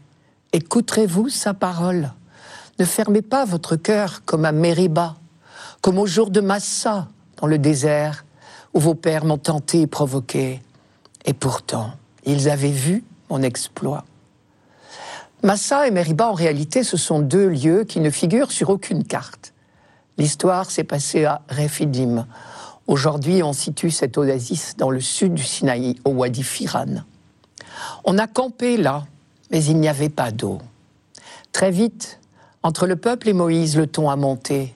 écouterez-vous 0.53 1.27
sa 1.27 1.53
parole? 1.53 2.11
Ne 2.79 2.85
fermez 2.85 3.21
pas 3.21 3.43
votre 3.43 3.75
cœur 3.75 4.23
comme 4.23 4.45
à 4.45 4.53
Mériba, 4.53 5.17
comme 5.81 5.99
au 5.99 6.05
jour 6.05 6.29
de 6.29 6.39
Massa 6.39 7.09
dans 7.35 7.47
le 7.47 7.57
désert, 7.57 8.23
où 8.73 8.79
vos 8.79 8.95
pères 8.95 9.25
m'ont 9.25 9.37
tenté 9.37 9.81
et 9.81 9.87
provoqué. 9.87 10.61
Et 11.25 11.33
pourtant, 11.33 11.91
ils 12.25 12.49
avaient 12.49 12.71
vu 12.71 13.03
mon 13.29 13.41
exploit. 13.41 14.05
Massa 15.43 15.87
et 15.87 15.91
Meriba, 15.91 16.29
en 16.29 16.33
réalité, 16.33 16.83
ce 16.83 16.95
sont 16.95 17.19
deux 17.19 17.49
lieux 17.49 17.83
qui 17.83 17.99
ne 17.99 18.09
figurent 18.09 18.53
sur 18.53 18.69
aucune 18.69 19.03
carte. 19.03 19.53
L'histoire 20.17 20.71
s'est 20.71 20.85
passée 20.85 21.25
à 21.25 21.41
Rephidim. 21.49 22.27
Aujourd'hui, 22.87 23.43
on 23.43 23.51
situe 23.51 23.91
cette 23.91 24.17
oasis 24.17 24.77
dans 24.77 24.89
le 24.89 25.01
sud 25.01 25.33
du 25.33 25.43
Sinaï, 25.43 25.97
au 26.05 26.11
Wadi 26.11 26.43
Firan. 26.43 27.03
On 28.03 28.17
a 28.17 28.27
campé 28.27 28.77
là, 28.77 29.05
mais 29.51 29.63
il 29.63 29.77
n'y 29.77 29.87
avait 29.87 30.09
pas 30.09 30.31
d'eau. 30.31 30.59
Très 31.51 31.71
vite, 31.71 32.19
entre 32.63 32.87
le 32.87 32.95
peuple 32.95 33.29
et 33.29 33.33
Moïse, 33.33 33.77
le 33.77 33.87
ton 33.87 34.09
a 34.09 34.15
monté. 34.15 34.73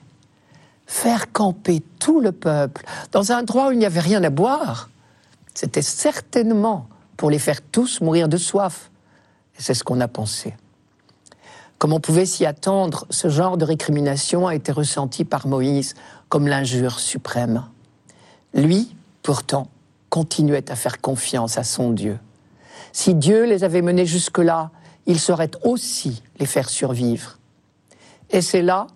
Faire 0.86 1.32
camper 1.32 1.82
tout 1.98 2.20
le 2.20 2.32
peuple 2.32 2.84
dans 3.12 3.32
un 3.32 3.40
endroit 3.40 3.68
où 3.68 3.72
il 3.72 3.78
n'y 3.78 3.86
avait 3.86 4.00
rien 4.00 4.22
à 4.22 4.30
boire, 4.30 4.90
c'était 5.54 5.82
certainement 5.82 6.86
pour 7.16 7.30
les 7.30 7.38
faire 7.38 7.62
tous 7.62 8.00
mourir 8.00 8.28
de 8.28 8.36
soif. 8.36 8.90
C'est 9.58 9.74
ce 9.74 9.82
qu'on 9.82 10.00
a 10.00 10.08
pensé. 10.08 10.54
Comme 11.78 11.92
on 11.92 12.00
pouvait 12.00 12.26
s'y 12.26 12.46
attendre, 12.46 13.06
ce 13.10 13.28
genre 13.28 13.56
de 13.56 13.64
récrimination 13.64 14.46
a 14.46 14.54
été 14.54 14.72
ressenti 14.72 15.24
par 15.24 15.46
Moïse 15.46 15.94
comme 16.28 16.46
l'injure 16.46 16.98
suprême. 16.98 17.64
Lui, 18.54 18.94
pourtant, 19.22 19.68
continuait 20.08 20.70
à 20.70 20.76
faire 20.76 21.00
confiance 21.00 21.58
à 21.58 21.64
son 21.64 21.90
Dieu. 21.90 22.18
Si 22.96 23.14
Dieu 23.14 23.44
les 23.44 23.62
avait 23.62 23.82
menés 23.82 24.06
jusque-là, 24.06 24.70
il 25.04 25.20
saurait 25.20 25.50
aussi 25.64 26.22
les 26.40 26.46
faire 26.46 26.70
survivre. 26.70 27.36
Et 28.30 28.40
c'est 28.40 28.62
là, 28.62 28.86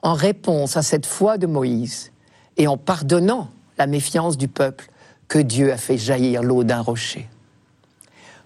en 0.00 0.14
réponse 0.14 0.78
à 0.78 0.82
cette 0.82 1.04
foi 1.04 1.36
de 1.36 1.46
Moïse, 1.46 2.12
et 2.56 2.66
en 2.66 2.78
pardonnant 2.78 3.50
la 3.76 3.86
méfiance 3.86 4.38
du 4.38 4.48
peuple, 4.48 4.88
que 5.28 5.38
Dieu 5.38 5.70
a 5.70 5.76
fait 5.76 5.98
jaillir 5.98 6.42
l'eau 6.42 6.64
d'un 6.64 6.80
rocher. 6.80 7.28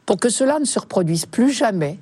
Pour 0.06 0.16
que 0.16 0.28
cela 0.28 0.58
ne 0.58 0.64
se 0.64 0.80
reproduise 0.80 1.24
plus 1.24 1.52
jamais, 1.52 2.00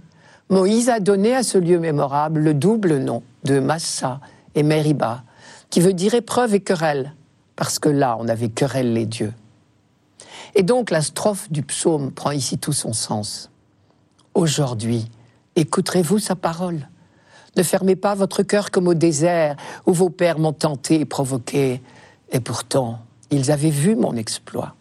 Moïse 0.48 0.88
a 0.88 0.98
donné 0.98 1.34
à 1.34 1.42
ce 1.42 1.58
lieu 1.58 1.78
mémorable 1.78 2.40
le 2.40 2.54
double 2.54 2.96
nom 2.96 3.22
de 3.42 3.60
Massa 3.60 4.18
et 4.54 4.62
Meriba, 4.62 5.24
qui 5.68 5.80
veut 5.80 5.92
dire 5.92 6.14
épreuve 6.14 6.54
et 6.54 6.60
querelle, 6.60 7.12
parce 7.54 7.78
que 7.78 7.90
là, 7.90 8.16
on 8.18 8.28
avait 8.28 8.48
querelle 8.48 8.94
les 8.94 9.04
dieux. 9.04 9.34
Et 10.54 10.62
donc 10.62 10.90
la 10.90 11.02
strophe 11.02 11.50
du 11.50 11.62
psaume 11.62 12.12
prend 12.12 12.30
ici 12.30 12.58
tout 12.58 12.72
son 12.72 12.92
sens. 12.92 13.50
Aujourd'hui, 14.34 15.10
écouterez-vous 15.56 16.18
sa 16.18 16.36
parole? 16.36 16.88
Ne 17.56 17.62
fermez 17.62 17.96
pas 17.96 18.14
votre 18.14 18.42
cœur 18.42 18.70
comme 18.70 18.88
au 18.88 18.94
désert, 18.94 19.56
où 19.86 19.92
vos 19.92 20.10
pères 20.10 20.38
m'ont 20.38 20.52
tenté 20.52 21.00
et 21.00 21.04
provoqué, 21.04 21.80
et 22.30 22.40
pourtant, 22.40 22.98
ils 23.30 23.50
avaient 23.50 23.70
vu 23.70 23.94
mon 23.94 24.16
exploit. 24.16 24.74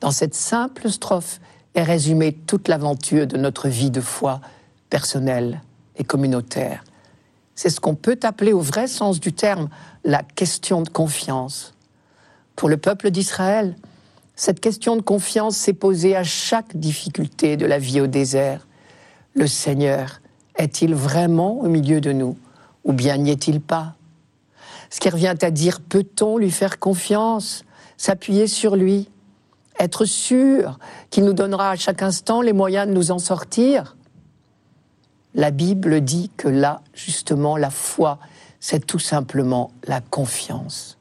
Dans 0.00 0.10
cette 0.10 0.34
simple 0.34 0.90
strophe 0.90 1.40
est 1.74 1.82
résumée 1.82 2.32
toute 2.32 2.68
l'aventure 2.68 3.26
de 3.26 3.36
notre 3.36 3.68
vie 3.68 3.90
de 3.90 4.00
foi 4.00 4.40
personnelle 4.90 5.62
et 5.96 6.04
communautaire. 6.04 6.84
C'est 7.54 7.70
ce 7.70 7.80
qu'on 7.80 7.94
peut 7.94 8.18
appeler 8.22 8.52
au 8.52 8.60
vrai 8.60 8.86
sens 8.86 9.18
du 9.18 9.32
terme 9.32 9.68
la 10.04 10.22
question 10.22 10.82
de 10.82 10.90
confiance. 10.90 11.74
Pour 12.54 12.68
le 12.68 12.76
peuple 12.76 13.10
d'Israël, 13.10 13.76
cette 14.36 14.60
question 14.60 14.96
de 14.96 15.00
confiance 15.00 15.56
s'est 15.56 15.72
posée 15.72 16.14
à 16.14 16.22
chaque 16.22 16.76
difficulté 16.76 17.56
de 17.56 17.64
la 17.64 17.78
vie 17.78 18.02
au 18.02 18.06
désert. 18.06 18.68
Le 19.34 19.46
Seigneur 19.46 20.20
est-il 20.56 20.94
vraiment 20.94 21.58
au 21.60 21.68
milieu 21.68 22.02
de 22.02 22.12
nous 22.12 22.36
ou 22.84 22.92
bien 22.92 23.16
n'y 23.16 23.30
est-il 23.30 23.62
pas? 23.62 23.94
Ce 24.90 25.00
qui 25.00 25.08
revient 25.08 25.34
à 25.40 25.50
dire, 25.50 25.80
peut-on 25.80 26.36
lui 26.36 26.50
faire 26.50 26.78
confiance, 26.78 27.64
s'appuyer 27.96 28.46
sur 28.46 28.76
lui, 28.76 29.08
être 29.80 30.04
sûr 30.04 30.78
qu'il 31.10 31.24
nous 31.24 31.32
donnera 31.32 31.70
à 31.70 31.76
chaque 31.76 32.02
instant 32.02 32.42
les 32.42 32.52
moyens 32.52 32.86
de 32.86 32.92
nous 32.92 33.10
en 33.10 33.18
sortir? 33.18 33.96
La 35.34 35.50
Bible 35.50 36.02
dit 36.02 36.30
que 36.36 36.48
là, 36.48 36.82
justement, 36.94 37.56
la 37.56 37.70
foi, 37.70 38.18
c'est 38.60 38.86
tout 38.86 38.98
simplement 38.98 39.70
la 39.86 40.00
confiance. 40.00 40.98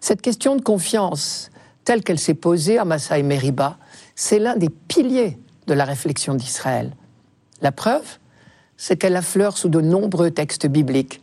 Cette 0.00 0.20
question 0.20 0.56
de 0.56 0.62
confiance, 0.62 1.51
telle 1.84 2.02
qu'elle 2.02 2.18
s'est 2.18 2.34
posée 2.34 2.78
à 2.78 2.84
Massa 2.84 3.18
et 3.18 3.22
Meriba, 3.22 3.78
c'est 4.14 4.38
l'un 4.38 4.56
des 4.56 4.70
piliers 4.70 5.38
de 5.66 5.74
la 5.74 5.84
réflexion 5.84 6.34
d'Israël. 6.34 6.92
La 7.60 7.72
preuve, 7.72 8.18
c'est 8.76 8.96
qu'elle 8.96 9.16
affleure 9.16 9.56
sous 9.56 9.68
de 9.68 9.80
nombreux 9.80 10.30
textes 10.30 10.66
bibliques. 10.66 11.22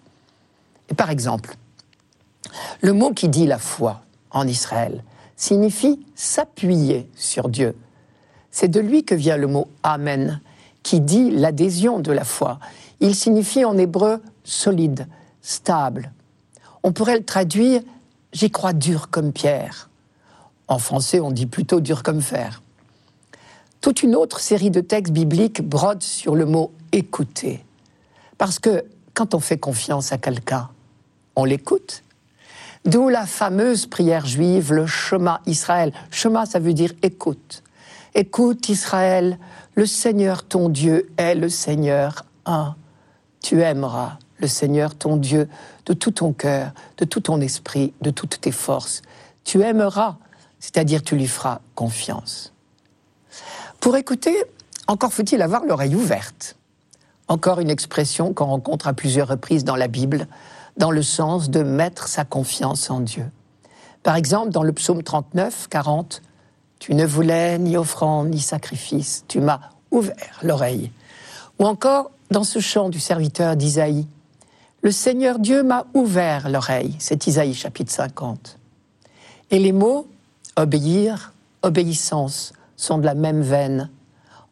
Et 0.89 0.93
par 0.93 1.09
exemple, 1.09 1.55
le 2.81 2.93
mot 2.93 3.11
qui 3.11 3.29
dit 3.29 3.45
la 3.45 3.59
foi 3.59 4.01
en 4.31 4.47
Israël 4.47 5.03
signifie 5.35 6.05
s'appuyer 6.15 7.09
sur 7.15 7.49
Dieu. 7.49 7.75
C'est 8.51 8.67
de 8.67 8.79
lui 8.79 9.03
que 9.03 9.15
vient 9.15 9.37
le 9.37 9.47
mot 9.47 9.67
Amen, 9.83 10.41
qui 10.83 11.01
dit 11.01 11.31
l'adhésion 11.31 11.99
de 11.99 12.11
la 12.11 12.23
foi. 12.23 12.59
Il 12.99 13.15
signifie 13.15 13.63
en 13.63 13.77
hébreu 13.77 14.21
solide, 14.43 15.07
stable. 15.41 16.11
On 16.83 16.91
pourrait 16.91 17.17
le 17.17 17.25
traduire 17.25 17.81
J'y 18.31 18.51
crois 18.51 18.73
dur 18.73 19.09
comme 19.09 19.33
pierre. 19.33 19.88
En 20.69 20.77
français, 20.77 21.19
on 21.19 21.31
dit 21.31 21.47
plutôt 21.47 21.81
dur 21.81 22.03
comme 22.03 22.21
fer. 22.21 22.61
Toute 23.81 24.03
une 24.03 24.15
autre 24.15 24.39
série 24.39 24.69
de 24.69 24.81
textes 24.81 25.11
bibliques 25.11 25.61
brode 25.61 26.03
sur 26.03 26.35
le 26.35 26.45
mot 26.45 26.71
écouter. 26.91 27.65
Parce 28.37 28.59
que 28.59 28.85
quand 29.15 29.33
on 29.33 29.39
fait 29.39 29.57
confiance 29.57 30.13
à 30.13 30.19
quelqu'un, 30.19 30.69
on 31.35 31.43
l'écoute. 31.43 32.03
D'où 32.85 33.09
la 33.09 33.25
fameuse 33.25 33.87
prière 33.87 34.27
juive, 34.27 34.71
le 34.71 34.85
Shema 34.85 35.41
Israël. 35.47 35.91
Shema, 36.11 36.45
ça 36.45 36.59
veut 36.59 36.73
dire 36.73 36.93
écoute. 37.01 37.63
Écoute 38.13 38.69
Israël, 38.69 39.39
le 39.73 39.87
Seigneur 39.87 40.43
ton 40.43 40.69
Dieu 40.69 41.11
est 41.17 41.35
le 41.35 41.49
Seigneur 41.49 42.25
un. 42.45 42.75
Tu 43.41 43.61
aimeras 43.61 44.19
le 44.37 44.47
Seigneur 44.47 44.93
ton 44.93 45.17
Dieu 45.17 45.49
de 45.87 45.93
tout 45.93 46.11
ton 46.11 46.31
cœur, 46.31 46.73
de 46.97 47.05
tout 47.05 47.21
ton 47.21 47.41
esprit, 47.41 47.93
de 48.01 48.11
toutes 48.11 48.39
tes 48.39 48.51
forces. 48.51 49.01
Tu 49.43 49.61
aimeras 49.61 50.17
c'est-à-dire 50.59 51.03
tu 51.03 51.15
lui 51.15 51.27
feras 51.27 51.59
confiance. 51.75 52.53
Pour 53.79 53.95
écouter, 53.95 54.35
encore 54.87 55.13
faut-il 55.13 55.41
avoir 55.41 55.65
l'oreille 55.65 55.95
ouverte. 55.95 56.55
Encore 57.27 57.59
une 57.59 57.69
expression 57.69 58.33
qu'on 58.33 58.45
rencontre 58.45 58.87
à 58.87 58.93
plusieurs 58.93 59.27
reprises 59.27 59.63
dans 59.63 59.75
la 59.75 59.87
Bible, 59.87 60.27
dans 60.77 60.91
le 60.91 61.03
sens 61.03 61.49
de 61.49 61.61
mettre 61.61 62.07
sa 62.07 62.25
confiance 62.25 62.89
en 62.89 62.99
Dieu. 62.99 63.29
Par 64.03 64.15
exemple, 64.15 64.49
dans 64.49 64.63
le 64.63 64.73
psaume 64.73 65.03
39, 65.03 65.67
40, 65.69 66.21
Tu 66.79 66.93
ne 66.95 67.05
voulais 67.05 67.59
ni 67.59 67.75
offrande 67.75 68.29
ni 68.29 68.39
sacrifice, 68.39 69.25
tu 69.27 69.41
m'as 69.41 69.59
ouvert 69.91 70.39
l'oreille. 70.43 70.91
Ou 71.59 71.65
encore 71.65 72.11
dans 72.31 72.45
ce 72.45 72.59
chant 72.59 72.89
du 72.89 72.99
serviteur 72.99 73.55
d'Isaïe, 73.55 74.07
Le 74.81 74.91
Seigneur 74.91 75.39
Dieu 75.39 75.61
m'a 75.61 75.85
ouvert 75.93 76.49
l'oreille, 76.49 76.95
c'est 76.99 77.27
Isaïe 77.27 77.53
chapitre 77.53 77.91
50. 77.91 78.57
Et 79.51 79.59
les 79.59 79.73
mots 79.73 80.07
Obéir, 80.55 81.33
obéissance 81.61 82.53
sont 82.75 82.97
de 82.97 83.05
la 83.05 83.13
même 83.13 83.41
veine. 83.41 83.89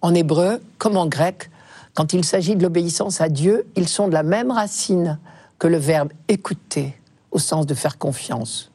En 0.02 0.14
hébreu, 0.14 0.62
comme 0.78 0.98
en 0.98 1.08
grec, 1.08 1.50
quand 1.94 2.14
il 2.14 2.24
s'agit 2.24 2.56
de 2.56 2.64
l'obéissance 2.64 3.22
à 3.22 3.30
Dieu, 3.30 3.68
ils 3.76 3.88
sont 3.88 4.08
de 4.08 4.14
la 4.14 4.24
même 4.24 4.52
racine 4.52 5.18
que 5.60 5.68
le 5.68 5.78
verbe 5.78 6.12
écouter, 6.28 6.96
au 7.32 7.40
sens 7.40 7.66
de 7.66 7.74
faire 7.74 7.98
confiance. 7.98 8.72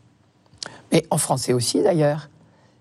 Mais 0.90 1.06
en 1.10 1.18
français 1.18 1.52
aussi 1.52 1.82
d'ailleurs, 1.82 2.28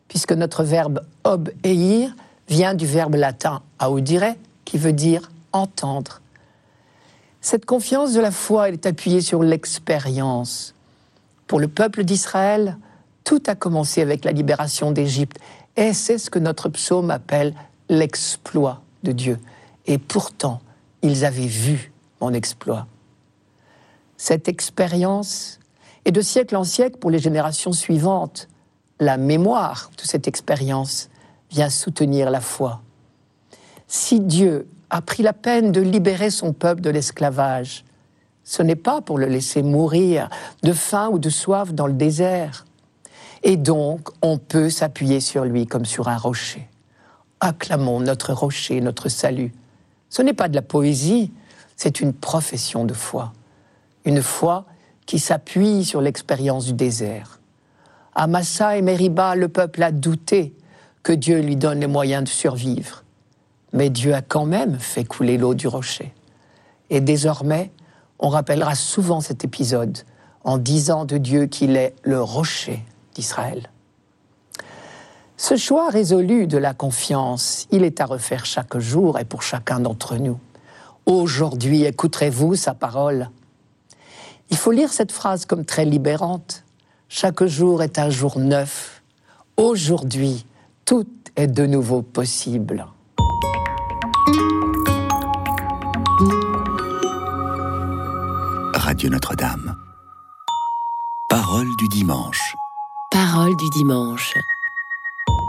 puisque 0.08 0.34
notre 0.34 0.64
verbe 0.64 1.02
obéir 1.24 2.16
vient 2.50 2.74
du 2.74 2.86
verbe 2.86 3.16
latin 3.16 3.62
audire, 3.86 4.36
qui 4.66 4.78
veut 4.78 4.94
dire 4.94 5.32
entendre. 5.54 6.22
Cette 7.42 7.66
confiance 7.66 8.14
de 8.14 8.20
la 8.20 8.32
foi 8.32 8.70
est 8.70 8.86
appuyée 8.86 9.22
sur 9.22 9.42
l'expérience. 9.42 10.76
Pour 11.48 11.60
le 11.60 11.68
peuple 11.68 12.04
d'Israël, 12.04 12.78
tout 13.24 13.44
a 13.48 13.56
commencé 13.56 14.02
avec 14.02 14.26
la 14.26 14.32
libération 14.32 14.92
d'Égypte. 14.92 15.38
Et 15.78 15.94
c'est 15.94 16.18
ce 16.18 16.30
que 16.30 16.40
notre 16.40 16.70
psaume 16.70 17.12
appelle 17.12 17.54
l'exploit 17.90 18.82
de 19.04 19.12
Dieu. 19.12 19.40
Et 19.86 19.98
pourtant, 19.98 20.62
ils 21.02 21.26
avaient 21.26 21.46
vu 21.48 21.92
mon 22.20 22.34
exploit. 22.34 22.88
Cette 24.18 24.48
expérience 24.48 25.60
est 26.06 26.12
de 26.12 26.22
siècle 26.22 26.56
en 26.56 26.64
siècle 26.64 26.98
pour 26.98 27.10
les 27.10 27.20
générations 27.20 27.74
suivantes. 27.74 28.48
La 29.00 29.18
mémoire 29.18 29.90
de 29.98 30.04
cette 30.04 30.28
expérience 30.28 31.10
vient 31.50 31.70
soutenir 31.70 32.30
la 32.30 32.42
foi. 32.42 32.82
Si 33.88 34.20
Dieu 34.20 34.68
a 34.90 35.02
pris 35.02 35.24
la 35.24 35.34
peine 35.34 35.72
de 35.72 35.82
libérer 35.82 36.30
son 36.30 36.54
peuple 36.54 36.82
de 36.82 36.90
l'esclavage, 36.90 37.84
ce 38.44 38.62
n'est 38.64 38.76
pas 38.76 39.02
pour 39.02 39.18
le 39.18 39.28
laisser 39.28 39.64
mourir 39.64 40.30
de 40.64 40.74
faim 40.74 41.10
ou 41.12 41.20
de 41.20 41.30
soif 41.30 41.74
dans 41.74 41.88
le 41.88 41.94
désert. 41.94 42.66
Et 43.44 43.58
donc, 43.58 44.10
on 44.22 44.38
peut 44.38 44.70
s'appuyer 44.70 45.20
sur 45.20 45.46
lui 45.46 45.66
comme 45.66 45.86
sur 45.86 46.08
un 46.08 46.18
rocher. 46.18 46.68
Acclamons 47.40 48.00
notre 48.00 48.34
rocher, 48.34 48.82
notre 48.82 49.10
salut. 49.10 49.52
Ce 50.10 50.22
n'est 50.22 50.34
pas 50.34 50.48
de 50.48 50.56
la 50.56 50.62
poésie, 50.62 51.32
c'est 51.76 52.02
une 52.02 52.14
profession 52.14 52.86
de 52.86 52.94
foi. 52.94 53.34
Une 54.06 54.22
foi 54.22 54.66
qui 55.08 55.18
s'appuie 55.18 55.84
sur 55.84 56.02
l'expérience 56.02 56.66
du 56.66 56.74
désert. 56.74 57.40
À 58.14 58.28
Massa 58.28 58.78
et 58.78 58.82
Meriba, 58.82 59.36
le 59.36 59.48
peuple 59.48 59.82
a 59.82 59.92
douté 59.92 60.54
que 61.02 61.14
Dieu 61.14 61.40
lui 61.42 61.56
donne 61.56 61.80
les 61.80 61.88
moyens 61.88 62.24
de 62.24 62.30
survivre. 62.30 63.04
Mais 63.74 63.90
Dieu 63.90 64.14
a 64.14 64.22
quand 64.22 64.46
même 64.46 64.78
fait 64.78 65.06
couler 65.06 65.38
l'eau 65.38 65.56
du 65.56 65.68
rocher. 65.68 66.14
Et 66.92 67.02
désormais, 67.02 67.72
on 68.20 68.30
rappellera 68.30 68.76
souvent 68.76 69.22
cet 69.22 69.44
épisode 69.44 69.98
en 70.44 70.58
disant 70.58 71.06
de 71.06 71.18
Dieu 71.18 71.48
qu'il 71.48 71.76
est 71.76 71.96
le 72.04 72.22
rocher 72.22 72.84
d'Israël. 73.14 73.70
Ce 75.38 75.56
choix 75.56 75.90
résolu 75.90 76.46
de 76.46 76.58
la 76.58 76.74
confiance, 76.74 77.68
il 77.72 77.84
est 77.84 78.00
à 78.00 78.06
refaire 78.06 78.46
chaque 78.46 78.78
jour 78.78 79.18
et 79.18 79.26
pour 79.26 79.42
chacun 79.42 79.80
d'entre 79.80 80.18
nous. 80.18 80.40
Aujourd'hui, 81.08 81.84
écouterez-vous 81.84 82.56
sa 82.56 82.76
parole 82.76 83.30
Il 84.52 84.58
faut 84.58 84.72
lire 84.72 84.94
cette 84.94 85.12
phrase 85.12 85.46
comme 85.46 85.66
très 85.66 85.84
libérante. 85.84 86.64
Chaque 87.10 87.44
jour 87.44 87.82
est 87.82 87.98
un 87.98 88.12
jour 88.12 88.38
neuf. 88.38 89.02
Aujourd'hui, 89.58 90.46
tout 90.86 91.08
est 91.36 91.48
de 91.48 91.66
nouveau 91.66 92.04
possible. 92.04 92.86
Radio 98.76 99.10
Notre-Dame. 99.10 99.76
Parole 101.30 101.68
du 101.80 101.88
dimanche. 101.88 102.56
Parole 103.34 103.56
du 103.56 103.70
dimanche. 103.70 104.34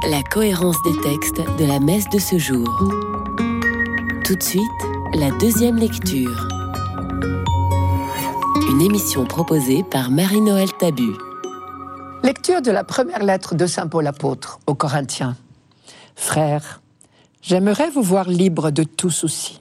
La 0.08 0.22
cohérence 0.22 0.80
des 0.84 1.00
textes 1.00 1.40
de 1.58 1.64
la 1.64 1.80
messe 1.80 2.08
de 2.10 2.18
ce 2.20 2.38
jour. 2.38 2.68
Tout 4.24 4.36
de 4.36 4.42
suite, 4.42 4.62
la 5.14 5.32
deuxième 5.38 5.78
lecture. 5.78 6.46
Une 8.70 8.82
émission 8.82 9.24
proposée 9.24 9.82
par 9.82 10.12
Marie-Noël 10.12 10.68
Tabu. 10.78 11.10
Lecture 12.22 12.62
de 12.62 12.70
la 12.70 12.84
première 12.84 13.24
lettre 13.24 13.56
de 13.56 13.66
Saint 13.66 13.88
Paul 13.88 14.06
apôtre 14.06 14.60
aux 14.68 14.76
Corinthiens. 14.76 15.36
Frères, 16.14 16.80
J'aimerais 17.40 17.90
vous 17.90 18.02
voir 18.02 18.28
libre 18.28 18.70
de 18.70 18.84
tout 18.84 19.10
souci. 19.10 19.60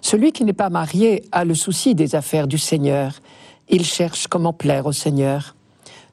Celui 0.00 0.32
qui 0.32 0.44
n'est 0.44 0.52
pas 0.52 0.70
marié 0.70 1.22
a 1.30 1.44
le 1.44 1.54
souci 1.54 1.94
des 1.94 2.16
affaires 2.16 2.48
du 2.48 2.58
Seigneur. 2.58 3.12
Il 3.68 3.84
cherche 3.84 4.26
comment 4.26 4.52
plaire 4.52 4.86
au 4.86 4.92
Seigneur. 4.92 5.55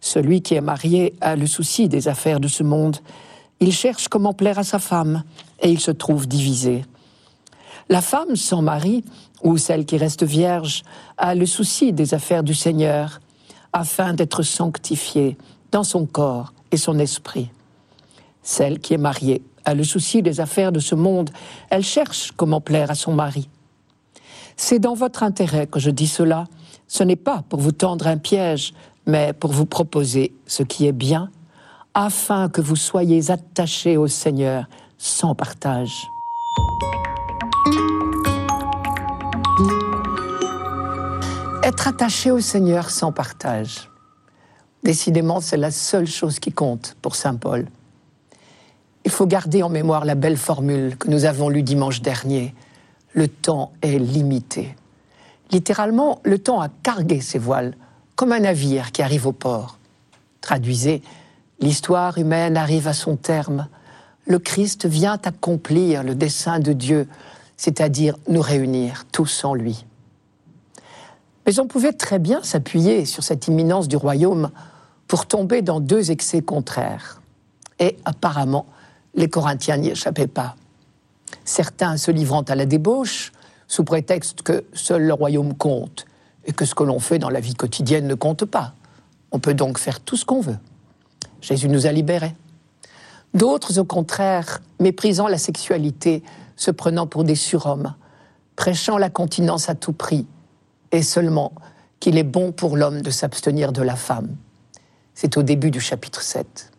Celui 0.03 0.41
qui 0.41 0.55
est 0.55 0.61
marié 0.61 1.13
a 1.21 1.37
le 1.37 1.47
souci 1.47 1.87
des 1.87 2.09
affaires 2.09 2.41
de 2.41 2.49
ce 2.49 2.61
monde. 2.61 2.97
Il 3.61 3.71
cherche 3.71 4.09
comment 4.09 4.33
plaire 4.33 4.59
à 4.59 4.65
sa 4.65 4.77
femme 4.77 5.23
et 5.61 5.71
il 5.71 5.79
se 5.79 5.91
trouve 5.91 6.27
divisé. 6.27 6.83
La 7.87 8.01
femme 8.01 8.35
sans 8.35 8.61
mari, 8.61 9.05
ou 9.43 9.55
celle 9.55 9.85
qui 9.85 9.95
reste 9.95 10.23
vierge, 10.23 10.83
a 11.17 11.35
le 11.35 11.45
souci 11.45 11.93
des 11.93 12.13
affaires 12.13 12.43
du 12.43 12.53
Seigneur, 12.53 13.21
afin 13.71 14.13
d'être 14.13 14.43
sanctifiée 14.43 15.37
dans 15.71 15.85
son 15.85 16.05
corps 16.05 16.53
et 16.73 16.77
son 16.77 16.99
esprit. 16.99 17.49
Celle 18.41 18.79
qui 18.79 18.95
est 18.95 18.97
mariée 18.97 19.41
a 19.63 19.73
le 19.73 19.85
souci 19.85 20.21
des 20.21 20.41
affaires 20.41 20.73
de 20.73 20.79
ce 20.79 20.95
monde, 20.95 21.29
elle 21.69 21.85
cherche 21.85 22.33
comment 22.35 22.59
plaire 22.59 22.91
à 22.91 22.95
son 22.95 23.13
mari. 23.13 23.47
C'est 24.57 24.79
dans 24.79 24.95
votre 24.95 25.23
intérêt 25.23 25.65
que 25.65 25.79
je 25.79 25.89
dis 25.89 26.07
cela, 26.07 26.43
ce 26.89 27.03
n'est 27.03 27.15
pas 27.15 27.43
pour 27.47 27.59
vous 27.61 27.71
tendre 27.71 28.05
un 28.05 28.17
piège, 28.17 28.73
mais 29.05 29.33
pour 29.33 29.51
vous 29.51 29.65
proposer 29.65 30.33
ce 30.45 30.63
qui 30.63 30.87
est 30.87 30.93
bien, 30.93 31.29
afin 31.93 32.49
que 32.49 32.61
vous 32.61 32.75
soyez 32.75 33.29
attachés 33.31 33.97
au 33.97 34.07
Seigneur 34.07 34.67
sans 34.97 35.35
partage. 35.35 36.07
Être 41.63 41.87
attaché 41.87 42.31
au 42.31 42.39
Seigneur 42.39 42.89
sans 42.89 43.11
partage. 43.11 43.89
Décidément, 44.83 45.39
c'est 45.39 45.57
la 45.57 45.71
seule 45.71 46.07
chose 46.07 46.39
qui 46.39 46.51
compte 46.51 46.97
pour 47.01 47.15
Saint 47.15 47.35
Paul. 47.35 47.67
Il 49.05 49.11
faut 49.11 49.25
garder 49.25 49.63
en 49.63 49.69
mémoire 49.69 50.05
la 50.05 50.15
belle 50.15 50.37
formule 50.37 50.97
que 50.97 51.09
nous 51.09 51.25
avons 51.25 51.49
lue 51.49 51.63
dimanche 51.63 52.01
dernier. 52.01 52.53
Le 53.13 53.27
temps 53.27 53.71
est 53.81 53.97
limité. 53.97 54.75
Littéralement, 55.51 56.19
le 56.23 56.39
temps 56.39 56.61
a 56.61 56.69
cargué 56.69 57.21
ses 57.21 57.39
voiles, 57.39 57.75
comme 58.15 58.31
un 58.31 58.39
navire 58.39 58.91
qui 58.91 59.01
arrive 59.01 59.27
au 59.27 59.31
port. 59.31 59.77
Traduisez, 60.41 61.01
l'histoire 61.59 62.17
humaine 62.17 62.57
arrive 62.57 62.87
à 62.87 62.93
son 62.93 63.15
terme. 63.15 63.67
Le 64.25 64.39
Christ 64.39 64.85
vient 64.85 65.19
accomplir 65.23 66.03
le 66.03 66.15
dessein 66.15 66.59
de 66.59 66.73
Dieu, 66.73 67.07
c'est-à-dire 67.57 68.15
nous 68.27 68.41
réunir 68.41 69.05
tous 69.11 69.43
en 69.43 69.53
lui. 69.53 69.85
Mais 71.45 71.59
on 71.59 71.67
pouvait 71.67 71.93
très 71.93 72.19
bien 72.19 72.41
s'appuyer 72.43 73.05
sur 73.05 73.23
cette 73.23 73.47
imminence 73.47 73.87
du 73.87 73.97
royaume 73.97 74.51
pour 75.07 75.25
tomber 75.25 75.61
dans 75.61 75.79
deux 75.79 76.11
excès 76.11 76.41
contraires. 76.41 77.21
Et 77.79 77.97
apparemment, 78.05 78.65
les 79.15 79.29
Corinthiens 79.29 79.77
n'y 79.77 79.89
échappaient 79.89 80.27
pas. 80.27 80.55
Certains 81.43 81.97
se 81.97 82.11
livrant 82.11 82.43
à 82.43 82.55
la 82.55 82.65
débauche, 82.65 83.31
sous 83.67 83.83
prétexte 83.83 84.43
que 84.43 84.63
seul 84.73 85.03
le 85.03 85.13
royaume 85.13 85.55
compte 85.55 86.05
et 86.45 86.53
que 86.53 86.65
ce 86.65 86.75
que 86.75 86.83
l'on 86.83 86.99
fait 86.99 87.19
dans 87.19 87.29
la 87.29 87.39
vie 87.39 87.55
quotidienne 87.55 88.07
ne 88.07 88.15
compte 88.15 88.45
pas. 88.45 88.73
On 89.31 89.39
peut 89.39 89.53
donc 89.53 89.77
faire 89.77 89.99
tout 89.99 90.17
ce 90.17 90.25
qu'on 90.25 90.41
veut. 90.41 90.57
Jésus 91.41 91.69
nous 91.69 91.87
a 91.87 91.91
libérés. 91.91 92.35
D'autres, 93.33 93.79
au 93.79 93.83
contraire, 93.83 94.61
méprisant 94.79 95.27
la 95.27 95.37
sexualité, 95.37 96.23
se 96.55 96.71
prenant 96.71 97.07
pour 97.07 97.23
des 97.23 97.35
surhommes, 97.35 97.95
prêchant 98.55 98.97
la 98.97 99.09
continence 99.09 99.69
à 99.69 99.75
tout 99.75 99.93
prix, 99.93 100.27
et 100.91 101.01
seulement 101.01 101.53
qu'il 101.99 102.17
est 102.17 102.23
bon 102.23 102.51
pour 102.51 102.77
l'homme 102.77 103.01
de 103.01 103.09
s'abstenir 103.09 103.71
de 103.71 103.81
la 103.81 103.95
femme. 103.95 104.35
C'est 105.15 105.37
au 105.37 105.43
début 105.43 105.71
du 105.71 105.79
chapitre 105.79 106.21
7. 106.21 106.71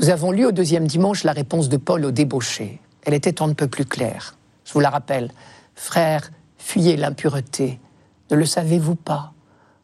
Nous 0.00 0.10
avons 0.10 0.32
lu 0.32 0.44
au 0.44 0.52
deuxième 0.52 0.86
dimanche 0.86 1.24
la 1.24 1.32
réponse 1.32 1.68
de 1.68 1.76
Paul 1.76 2.04
au 2.04 2.10
débauché. 2.10 2.80
Elle 3.04 3.14
était 3.14 3.40
on 3.40 3.46
ne 3.46 3.52
peut 3.52 3.68
plus 3.68 3.84
claire. 3.84 4.36
Je 4.64 4.72
vous 4.72 4.80
la 4.80 4.90
rappelle. 4.90 5.30
Frères, 5.74 6.30
fuyez 6.58 6.96
l'impureté. 6.96 7.78
Ne 8.30 8.36
le 8.36 8.46
savez-vous 8.46 8.96
pas? 8.96 9.32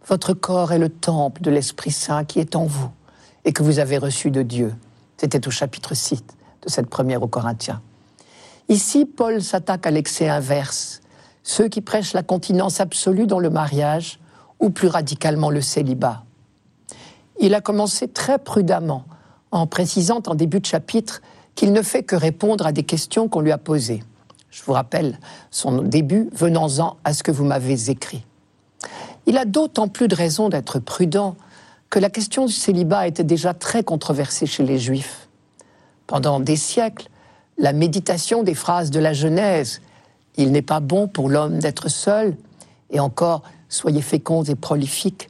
Votre 0.08 0.34
corps 0.34 0.72
est 0.72 0.78
le 0.78 0.88
temple 0.88 1.42
de 1.42 1.50
l'Esprit 1.50 1.92
Saint 1.92 2.24
qui 2.24 2.40
est 2.40 2.56
en 2.56 2.64
vous 2.64 2.90
et 3.44 3.52
que 3.52 3.62
vous 3.62 3.78
avez 3.78 3.98
reçu 3.98 4.30
de 4.32 4.42
Dieu. 4.42 4.74
C'était 5.16 5.46
au 5.46 5.50
chapitre 5.50 5.94
6 5.94 6.22
de 6.62 6.68
cette 6.68 6.88
première 6.88 7.22
aux 7.22 7.28
Corinthiens. 7.28 7.80
Ici, 8.68 9.04
Paul 9.04 9.42
s'attaque 9.42 9.86
à 9.86 9.92
l'excès 9.92 10.28
inverse, 10.28 11.02
ceux 11.44 11.68
qui 11.68 11.80
prêchent 11.80 12.14
la 12.14 12.24
continence 12.24 12.80
absolue 12.80 13.26
dans 13.26 13.38
le 13.38 13.50
mariage 13.50 14.18
ou 14.58 14.70
plus 14.70 14.88
radicalement 14.88 15.50
le 15.50 15.60
célibat. 15.60 16.24
Il 17.40 17.54
a 17.54 17.60
commencé 17.60 18.08
très 18.08 18.38
prudemment 18.38 19.04
en 19.52 19.68
précisant 19.68 20.22
en 20.26 20.34
début 20.34 20.60
de 20.60 20.66
chapitre 20.66 21.22
qu'il 21.54 21.72
ne 21.72 21.82
fait 21.82 22.02
que 22.02 22.16
répondre 22.16 22.66
à 22.66 22.72
des 22.72 22.82
questions 22.82 23.28
qu'on 23.28 23.40
lui 23.40 23.52
a 23.52 23.58
posées. 23.58 24.02
Je 24.50 24.62
vous 24.64 24.72
rappelle 24.72 25.18
son 25.50 25.82
début, 25.82 26.28
venant-en 26.32 26.96
à 27.04 27.14
ce 27.14 27.22
que 27.22 27.30
vous 27.30 27.44
m'avez 27.44 27.90
écrit. 27.90 28.24
Il 29.26 29.38
a 29.38 29.44
d'autant 29.44 29.88
plus 29.88 30.08
de 30.08 30.14
raison 30.14 30.48
d'être 30.48 30.78
prudent 30.78 31.36
que 31.90 31.98
la 31.98 32.10
question 32.10 32.46
du 32.46 32.52
célibat 32.52 33.06
était 33.06 33.24
déjà 33.24 33.54
très 33.54 33.84
controversée 33.84 34.46
chez 34.46 34.64
les 34.64 34.78
Juifs. 34.78 35.28
Pendant 36.06 36.40
des 36.40 36.56
siècles, 36.56 37.08
la 37.58 37.72
méditation 37.72 38.42
des 38.42 38.54
phrases 38.54 38.90
de 38.90 38.98
la 38.98 39.12
Genèse, 39.12 39.80
il 40.36 40.52
n'est 40.52 40.62
pas 40.62 40.80
bon 40.80 41.06
pour 41.06 41.28
l'homme 41.28 41.58
d'être 41.58 41.88
seul, 41.88 42.34
et 42.90 42.98
encore, 42.98 43.42
soyez 43.68 44.02
féconds 44.02 44.42
et 44.42 44.54
prolifiques, 44.54 45.28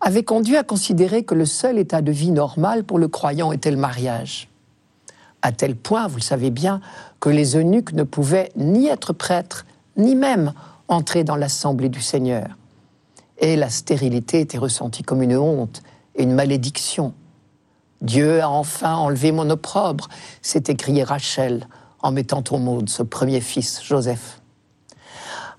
avait 0.00 0.24
conduit 0.24 0.56
à 0.56 0.62
considérer 0.62 1.24
que 1.24 1.34
le 1.34 1.46
seul 1.46 1.78
état 1.78 2.02
de 2.02 2.12
vie 2.12 2.30
normal 2.30 2.84
pour 2.84 2.98
le 2.98 3.08
croyant 3.08 3.52
était 3.52 3.70
le 3.70 3.76
mariage. 3.76 4.48
À 5.42 5.52
tel 5.52 5.76
point, 5.76 6.08
vous 6.08 6.16
le 6.16 6.22
savez 6.22 6.50
bien, 6.50 6.80
que 7.20 7.28
les 7.28 7.56
eunuques 7.56 7.92
ne 7.92 8.02
pouvaient 8.02 8.50
ni 8.56 8.88
être 8.88 9.12
prêtres, 9.12 9.64
ni 9.96 10.14
même 10.14 10.52
entrer 10.88 11.24
dans 11.24 11.36
l'assemblée 11.36 11.88
du 11.88 12.00
Seigneur. 12.00 12.57
Et 13.38 13.56
la 13.56 13.70
stérilité 13.70 14.40
était 14.40 14.58
ressentie 14.58 15.02
comme 15.02 15.22
une 15.22 15.36
honte 15.36 15.82
et 16.14 16.24
une 16.24 16.34
malédiction. 16.34 17.14
Dieu 18.02 18.40
a 18.40 18.48
enfin 18.48 18.94
enlevé 18.94 19.32
mon 19.32 19.48
opprobre, 19.50 20.08
s'est 20.42 20.64
écrié 20.68 21.02
Rachel 21.02 21.66
en 22.00 22.12
mettant 22.12 22.44
au 22.50 22.58
monde 22.58 22.88
ce 22.88 23.02
premier 23.02 23.40
fils, 23.40 23.82
Joseph. 23.82 24.40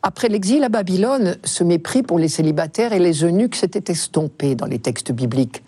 Après 0.01 0.29
l'exil 0.29 0.63
à 0.63 0.69
Babylone, 0.69 1.35
ce 1.43 1.63
mépris 1.65 2.03
pour 2.03 2.19
les 2.19 2.29
célibataires 2.29 2.93
et 2.93 2.99
les 2.99 3.25
eunuques 3.25 3.55
s'était 3.55 3.91
estompé 3.91 4.55
dans 4.55 4.65
les 4.65 4.79
textes 4.79 5.11
bibliques. 5.11 5.63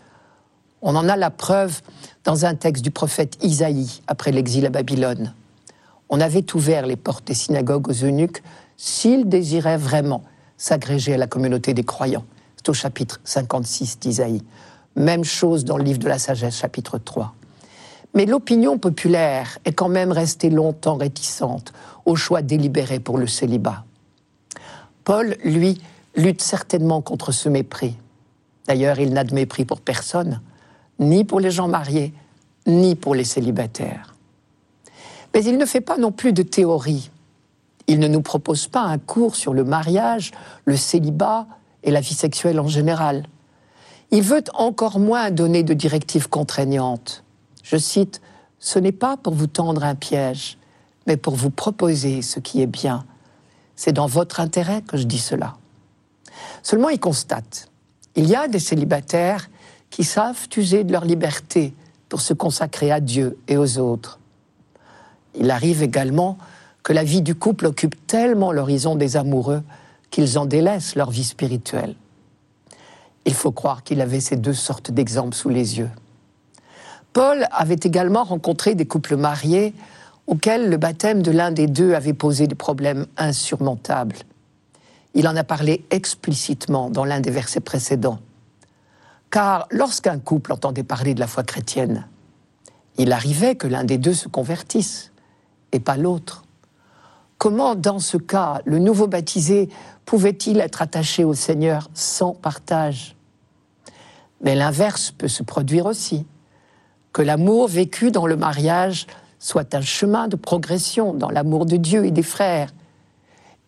On 0.82 0.95
en 0.95 1.10
a 1.10 1.17
la 1.17 1.30
preuve 1.30 1.82
dans 2.24 2.45
un 2.45 2.56
texte 2.56 2.84
du 2.84 2.91
prophète 2.91 3.38
Isaïe 3.43 4.02
après 4.08 4.32
l'exil 4.32 4.65
à 4.65 4.69
Babylone. 4.69 5.34
On 6.10 6.21
avait 6.21 6.45
ouvert 6.56 6.86
les 6.86 6.95
portes 6.95 7.28
des 7.28 7.34
synagogues 7.34 7.89
aux 7.89 8.06
eunuques 8.06 8.41
s'ils 8.78 9.28
désiraient 9.28 9.78
vraiment 9.78 10.24
s'agréger 10.62 11.15
à 11.15 11.17
la 11.17 11.26
communauté 11.26 11.74
des 11.74 11.84
croyants. 11.84 12.24
C'est 12.56 12.69
au 12.69 12.74
chapitre 12.74 13.19
56 13.24 13.97
d'Isaïe. 13.97 14.43
Même 14.95 15.24
chose 15.24 15.65
dans 15.65 15.76
le 15.76 15.84
livre 15.84 15.97
de 15.97 16.08
la 16.08 16.19
sagesse, 16.19 16.56
chapitre 16.56 17.00
3. 17.00 17.34
Mais 18.13 18.28
l'opinion 18.28 18.78
populaire 18.78 19.58
est 19.65 19.71
quand 19.71 19.89
même 19.89 20.12
restée 20.12 20.52
longtemps 20.52 20.97
réticente 20.97 21.74
au 22.06 22.15
choix 22.15 22.43
délibéré 22.43 23.00
pour 23.00 23.17
le 23.17 23.26
célibat. 23.26 23.86
Paul, 25.04 25.36
lui, 25.43 25.82
lutte 26.15 26.41
certainement 26.41 27.02
contre 27.02 27.32
ce 27.32 27.50
mépris. 27.50 27.95
D'ailleurs, 28.67 29.00
il 29.00 29.13
n'a 29.13 29.24
de 29.24 29.34
mépris 29.34 29.65
pour 29.65 29.82
personne, 29.82 30.41
ni 31.00 31.24
pour 31.24 31.39
les 31.39 31.50
gens 31.50 31.69
mariés, 31.69 32.13
ni 32.67 32.93
pour 32.93 33.15
les 33.15 33.24
célibataires. 33.24 34.13
Mais 35.34 35.43
il 35.43 35.58
ne 35.58 35.65
fait 35.65 35.82
pas 35.82 35.97
non 35.97 36.12
plus 36.12 36.34
de 36.34 36.43
théorie. 36.43 37.10
Il 37.91 37.99
ne 37.99 38.08
nous 38.08 38.21
propose 38.21 38.67
pas 38.67 38.84
un 38.84 38.97
cours 38.97 39.36
sur 39.36 39.54
le 39.54 39.65
mariage, 39.65 40.32
le 40.63 40.77
célibat 40.77 41.45
et 41.84 41.91
la 41.91 41.99
vie 41.99 42.13
sexuelle 42.13 42.62
en 42.62 42.69
général. 42.69 43.25
Il 44.12 44.21
veut 44.21 44.43
encore 44.54 44.97
moins 44.97 45.32
donner 45.32 45.63
de 45.63 45.73
directives 45.73 46.30
contraignantes. 46.30 47.25
Je 47.63 47.75
cite, 47.75 48.21
Ce 48.60 48.80
n'est 48.80 48.93
pas 48.93 49.17
pour 49.17 49.34
vous 49.34 49.47
tendre 49.47 49.84
un 49.84 49.95
piège, 49.95 50.58
mais 51.06 51.17
pour 51.17 51.36
vous 51.36 51.49
proposer 51.49 52.21
ce 52.21 52.39
qui 52.39 52.62
est 52.62 52.67
bien 52.67 53.06
c'est 53.82 53.93
dans 53.93 54.06
votre 54.06 54.39
intérêt 54.39 54.84
que 54.84 54.95
je 54.95 55.06
dis 55.06 55.17
cela. 55.17 55.56
Seulement, 56.62 56.89
il 56.89 56.99
constate, 56.99 57.71
il 58.15 58.30
y 58.30 58.36
a 58.36 58.47
des 58.47 58.60
célibataires 58.60 59.49
qui 59.89 60.04
savent 60.04 60.47
user 60.56 60.84
de 60.84 60.91
leur 60.91 61.04
liberté 61.04 61.73
pour 62.08 62.21
se 62.21 62.36
consacrer 62.36 62.91
à 62.91 62.99
Dieu 62.99 63.39
et 63.47 63.58
aux 63.58 63.80
autres. 63.80 64.19
Il 65.34 65.49
arrive 65.49 65.82
également 65.82 66.38
que 66.83 66.93
la 66.93 67.03
vie 67.03 67.21
du 67.21 67.35
couple 67.35 67.67
occupe 67.67 67.95
tellement 68.07 68.51
l'horizon 68.51 68.95
des 68.95 69.17
amoureux 69.17 69.63
qu'ils 70.09 70.37
en 70.37 70.45
délaissent 70.45 70.95
leur 70.95 71.11
vie 71.11 71.23
spirituelle. 71.23 71.95
Il 73.25 73.33
faut 73.33 73.51
croire 73.51 73.83
qu'il 73.83 74.01
avait 74.01 74.19
ces 74.19 74.35
deux 74.35 74.53
sortes 74.53 74.91
d'exemples 74.91 75.35
sous 75.35 75.49
les 75.49 75.77
yeux. 75.77 75.91
Paul 77.13 77.45
avait 77.51 77.79
également 77.83 78.23
rencontré 78.23 78.73
des 78.73 78.85
couples 78.85 79.15
mariés 79.15 79.73
auquel 80.27 80.69
le 80.69 80.77
baptême 80.77 81.21
de 81.21 81.31
l'un 81.31 81.51
des 81.51 81.67
deux 81.67 81.93
avait 81.93 82.13
posé 82.13 82.47
des 82.47 82.55
problèmes 82.55 83.05
insurmontables. 83.17 84.15
Il 85.13 85.27
en 85.27 85.35
a 85.35 85.43
parlé 85.43 85.85
explicitement 85.91 86.89
dans 86.89 87.03
l'un 87.03 87.19
des 87.19 87.31
versets 87.31 87.59
précédents. 87.59 88.19
Car 89.29 89.67
lorsqu'un 89.71 90.19
couple 90.19 90.53
entendait 90.53 90.83
parler 90.83 91.13
de 91.13 91.19
la 91.19 91.27
foi 91.27 91.43
chrétienne, 91.43 92.07
il 92.97 93.11
arrivait 93.11 93.55
que 93.55 93.67
l'un 93.67 93.83
des 93.83 93.97
deux 93.97 94.13
se 94.13 94.27
convertisse, 94.27 95.11
et 95.71 95.79
pas 95.79 95.97
l'autre 95.97 96.40
Comment, 97.41 97.73
dans 97.73 97.97
ce 97.97 98.17
cas, 98.17 98.62
le 98.65 98.77
nouveau 98.77 99.08
baptisé 99.08 99.67
pouvait-il 100.06 100.60
être 100.60 100.84
attaché 100.84 101.23
au 101.23 101.34
Seigneur 101.34 101.89
sans 101.95 102.36
partage? 102.36 103.15
Mais 104.43 104.54
l'inverse 104.54 105.10
peut 105.10 105.27
se 105.27 105.41
produire 105.41 105.88
aussi. 105.88 106.27
Que 107.13 107.23
l'amour 107.23 107.67
vécu 107.67 108.12
dans 108.12 108.27
le 108.27 108.38
mariage 108.38 109.08
soit 109.39 109.73
un 109.73 109.82
chemin 109.82 110.27
de 110.27 110.36
progression 110.36 111.15
dans 111.15 111.32
l'amour 111.32 111.65
de 111.65 111.77
Dieu 111.77 112.06
et 112.06 112.12
des 112.12 112.21
frères, 112.21 112.69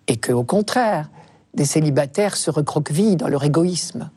et 0.05 0.17
que, 0.17 0.31
au 0.31 0.43
contraire, 0.43 1.09
des 1.55 1.65
célibataires 1.65 2.37
se 2.37 2.51
recroquevillent 2.51 3.15
dans 3.15 3.27
leur 3.27 3.43
égoïsme. 3.43 4.11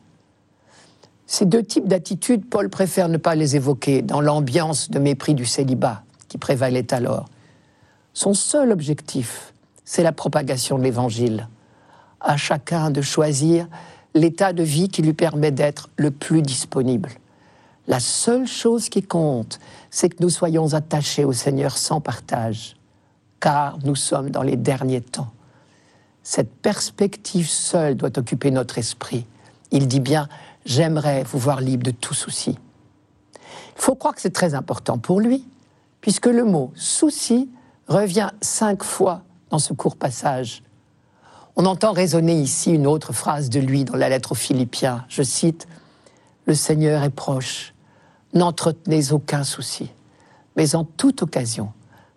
Ces 1.25 1.47
deux 1.47 1.63
types 1.63 1.87
d'attitudes, 1.87 2.47
Paul 2.47 2.69
préfère 2.69 3.09
ne 3.09 3.17
pas 3.17 3.33
les 3.33 3.55
évoquer 3.55 4.03
dans 4.03 4.21
l'ambiance 4.21 4.91
de 4.91 4.99
mépris 4.99 5.33
du 5.33 5.47
célibat 5.47 6.03
qui 6.27 6.37
prévalait 6.37 6.93
alors. 6.93 7.25
Son 8.17 8.33
seul 8.33 8.71
objectif, 8.71 9.53
c'est 9.85 10.01
la 10.01 10.11
propagation 10.11 10.79
de 10.79 10.83
l'Évangile. 10.83 11.47
À 12.19 12.35
chacun 12.35 12.89
de 12.89 13.03
choisir 13.03 13.67
l'état 14.15 14.53
de 14.53 14.63
vie 14.63 14.89
qui 14.89 15.03
lui 15.03 15.13
permet 15.13 15.51
d'être 15.51 15.91
le 15.97 16.09
plus 16.09 16.41
disponible. 16.41 17.11
La 17.85 17.99
seule 17.99 18.47
chose 18.47 18.89
qui 18.89 19.03
compte, 19.03 19.59
c'est 19.91 20.09
que 20.09 20.23
nous 20.23 20.31
soyons 20.31 20.73
attachés 20.73 21.25
au 21.25 21.31
Seigneur 21.31 21.77
sans 21.77 22.01
partage, 22.01 22.75
car 23.39 23.77
nous 23.83 23.95
sommes 23.95 24.31
dans 24.31 24.41
les 24.41 24.55
derniers 24.55 25.01
temps. 25.01 25.29
Cette 26.23 26.51
perspective 26.51 27.47
seule 27.47 27.93
doit 27.93 28.17
occuper 28.17 28.49
notre 28.49 28.79
esprit. 28.79 29.27
Il 29.69 29.87
dit 29.87 29.99
bien, 29.99 30.27
j'aimerais 30.65 31.21
vous 31.21 31.37
voir 31.37 31.61
libre 31.61 31.83
de 31.83 31.91
tout 31.91 32.15
souci. 32.15 32.57
Il 33.35 33.81
faut 33.83 33.93
croire 33.93 34.15
que 34.15 34.21
c'est 34.21 34.33
très 34.33 34.55
important 34.55 34.97
pour 34.97 35.19
lui, 35.19 35.45
puisque 36.01 36.25
le 36.25 36.45
mot 36.45 36.71
souci 36.73 37.51
revient 37.87 38.29
cinq 38.41 38.83
fois 38.83 39.23
dans 39.49 39.59
ce 39.59 39.73
court 39.73 39.95
passage. 39.95 40.63
On 41.55 41.65
entend 41.65 41.91
résonner 41.91 42.35
ici 42.35 42.71
une 42.71 42.85
autre 42.85 43.13
phrase 43.13 43.49
de 43.49 43.59
lui 43.59 43.83
dans 43.83 43.95
la 43.95 44.09
lettre 44.09 44.33
aux 44.33 44.35
Philippiens. 44.35 45.05
Je 45.09 45.23
cite 45.23 45.67
Le 46.45 46.53
Seigneur 46.53 47.03
est 47.03 47.09
proche, 47.09 47.73
n'entretenez 48.33 49.11
aucun 49.11 49.43
souci, 49.43 49.89
mais 50.55 50.75
en 50.75 50.83
toute 50.83 51.23
occasion, 51.23 51.71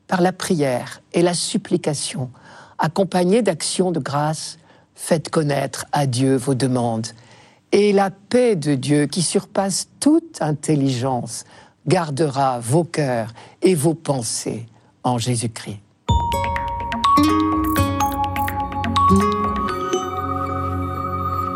par 0.09 0.21
la 0.21 0.33
prière 0.33 1.01
et 1.13 1.23
la 1.23 1.35
supplication, 1.35 2.31
accompagnées 2.79 3.43
d'actions 3.43 3.93
de 3.93 4.01
grâce, 4.01 4.59
faites 4.95 5.31
connaître 5.31 5.87
à 5.93 6.07
Dieu 6.07 6.37
vos 6.37 6.55
demandes. 6.55 7.07
Et 7.73 7.93
la 7.93 8.11
paix 8.11 8.57
de 8.57 8.75
Dieu, 8.75 9.07
qui 9.07 9.23
surpasse 9.23 9.89
toute 10.01 10.43
intelligence, 10.43 11.45
gardera 11.87 12.59
vos 12.59 12.85
cœurs 12.85 13.33
et 13.63 13.75
vos 13.75 13.95
pensées 13.95 14.67
en 15.05 15.19
Jésus-Christ. 15.19 15.81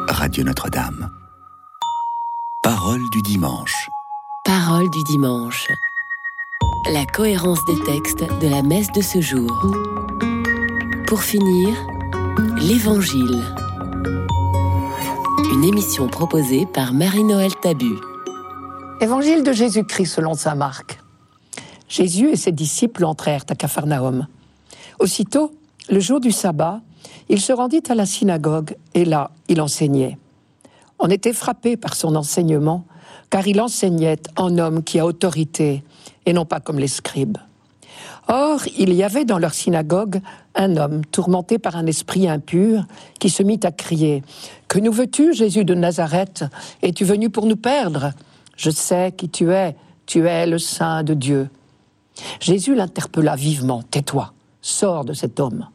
Radio 0.08 0.44
Notre-Dame. 0.44 1.10
Parole 2.62 3.02
du 3.12 3.22
dimanche. 3.22 3.90
Parole 4.44 4.90
du 4.90 5.02
dimanche. 5.04 5.68
La 6.92 7.04
cohérence 7.06 7.64
des 7.66 7.78
textes 7.84 8.24
de 8.40 8.48
la 8.48 8.62
messe 8.62 8.90
de 8.92 9.02
ce 9.02 9.20
jour. 9.20 9.50
Pour 11.06 11.22
finir, 11.22 11.74
l'Évangile. 12.56 13.42
Une 15.52 15.64
émission 15.64 16.08
proposée 16.08 16.66
par 16.66 16.92
Marie-Noël 16.92 17.54
Tabu. 17.56 17.94
Évangile 19.00 19.42
de 19.42 19.52
Jésus-Christ 19.52 20.06
selon 20.06 20.34
saint 20.34 20.54
Marc. 20.54 20.93
Jésus 21.88 22.30
et 22.30 22.36
ses 22.36 22.52
disciples 22.52 23.04
entrèrent 23.04 23.44
à 23.48 23.54
Capharnaüm. 23.54 24.26
Aussitôt, 24.98 25.52
le 25.88 26.00
jour 26.00 26.20
du 26.20 26.32
sabbat, 26.32 26.80
il 27.28 27.40
se 27.40 27.52
rendit 27.52 27.82
à 27.88 27.94
la 27.94 28.06
synagogue 28.06 28.76
et 28.94 29.04
là, 29.04 29.30
il 29.48 29.60
enseignait. 29.60 30.18
On 30.98 31.08
était 31.08 31.32
frappé 31.32 31.76
par 31.76 31.94
son 31.94 32.14
enseignement, 32.14 32.84
car 33.30 33.46
il 33.46 33.60
enseignait 33.60 34.22
en 34.36 34.58
homme 34.58 34.82
qui 34.82 34.98
a 34.98 35.06
autorité 35.06 35.82
et 36.26 36.32
non 36.32 36.44
pas 36.44 36.60
comme 36.60 36.78
les 36.78 36.88
scribes. 36.88 37.38
Or, 38.28 38.60
il 38.78 38.94
y 38.94 39.02
avait 39.02 39.26
dans 39.26 39.38
leur 39.38 39.52
synagogue 39.52 40.20
un 40.54 40.76
homme 40.76 41.04
tourmenté 41.04 41.58
par 41.58 41.76
un 41.76 41.86
esprit 41.86 42.28
impur 42.28 42.84
qui 43.18 43.28
se 43.28 43.42
mit 43.42 43.60
à 43.64 43.70
crier 43.70 44.22
Que 44.68 44.78
nous 44.78 44.92
veux-tu, 44.92 45.34
Jésus 45.34 45.64
de 45.64 45.74
Nazareth? 45.74 46.44
Es-tu 46.82 47.04
venu 47.04 47.28
pour 47.28 47.46
nous 47.46 47.56
perdre? 47.56 48.12
Je 48.56 48.70
sais 48.70 49.12
qui 49.12 49.28
tu 49.28 49.52
es, 49.52 49.76
tu 50.06 50.26
es 50.26 50.46
le 50.46 50.58
Saint 50.58 51.02
de 51.02 51.12
Dieu. 51.12 51.50
Jésus 52.40 52.74
l'interpella 52.74 53.36
vivement 53.36 53.82
Tais-toi, 53.82 54.32
sors 54.60 55.04
de 55.04 55.12
cet 55.12 55.40
homme. 55.40 55.68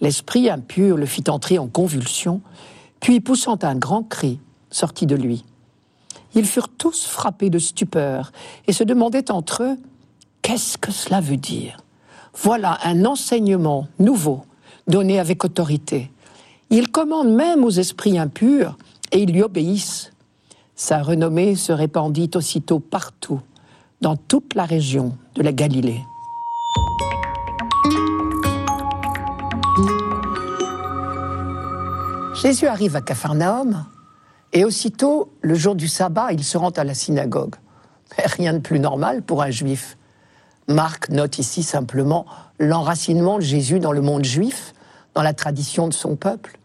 L'esprit 0.00 0.50
impur 0.50 0.96
le 0.96 1.06
fit 1.06 1.24
entrer 1.28 1.58
en 1.58 1.68
convulsion, 1.68 2.40
puis 3.00 3.20
poussant 3.20 3.58
un 3.62 3.76
grand 3.76 4.02
cri, 4.02 4.40
sortit 4.70 5.06
de 5.06 5.16
lui. 5.16 5.44
Ils 6.34 6.46
furent 6.46 6.68
tous 6.68 7.04
frappés 7.04 7.50
de 7.50 7.58
stupeur 7.58 8.32
et 8.66 8.72
se 8.72 8.84
demandaient 8.84 9.30
entre 9.30 9.62
eux 9.62 9.78
Qu'est-ce 10.42 10.76
que 10.76 10.90
cela 10.90 11.20
veut 11.20 11.36
dire? 11.36 11.76
Voilà 12.34 12.78
un 12.82 13.04
enseignement 13.04 13.86
nouveau, 14.00 14.42
donné 14.88 15.20
avec 15.20 15.44
autorité. 15.44 16.10
Il 16.70 16.90
commande 16.90 17.32
même 17.32 17.62
aux 17.64 17.70
esprits 17.70 18.18
impurs 18.18 18.76
et 19.12 19.22
ils 19.22 19.30
lui 19.30 19.42
obéissent. 19.42 20.10
Sa 20.74 21.00
renommée 21.02 21.54
se 21.54 21.70
répandit 21.70 22.30
aussitôt 22.34 22.80
partout, 22.80 23.40
dans 24.02 24.16
toute 24.16 24.54
la 24.56 24.64
région 24.64 25.16
de 25.36 25.42
la 25.42 25.52
Galilée. 25.52 26.04
Jésus 32.34 32.66
arrive 32.66 32.96
à 32.96 33.00
Capharnaüm 33.00 33.86
et 34.52 34.64
aussitôt, 34.64 35.32
le 35.40 35.54
jour 35.54 35.76
du 35.76 35.86
sabbat, 35.86 36.32
il 36.32 36.42
se 36.42 36.58
rend 36.58 36.70
à 36.70 36.82
la 36.82 36.94
synagogue. 36.94 37.54
Rien 38.36 38.54
de 38.54 38.58
plus 38.58 38.80
normal 38.80 39.22
pour 39.22 39.40
un 39.40 39.50
juif. 39.50 39.96
Marc 40.66 41.08
note 41.10 41.38
ici 41.38 41.62
simplement 41.62 42.26
l'enracinement 42.58 43.36
de 43.36 43.42
Jésus 43.42 43.78
dans 43.78 43.92
le 43.92 44.00
monde 44.00 44.24
juif, 44.24 44.74
dans 45.14 45.22
la 45.22 45.32
tradition 45.32 45.86
de 45.86 45.94
son 45.94 46.16
peuple. 46.16 46.58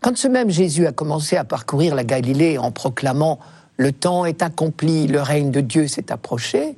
Quand 0.00 0.16
ce 0.16 0.26
même 0.26 0.50
Jésus 0.50 0.86
a 0.88 0.92
commencé 0.92 1.36
à 1.36 1.44
parcourir 1.44 1.94
la 1.94 2.02
Galilée 2.02 2.58
en 2.58 2.72
proclamant 2.72 3.38
Le 3.76 3.92
temps 3.92 4.24
est 4.24 4.42
accompli, 4.42 5.06
le 5.06 5.20
règne 5.20 5.50
de 5.50 5.60
Dieu 5.60 5.88
s'est 5.88 6.12
approché, 6.12 6.76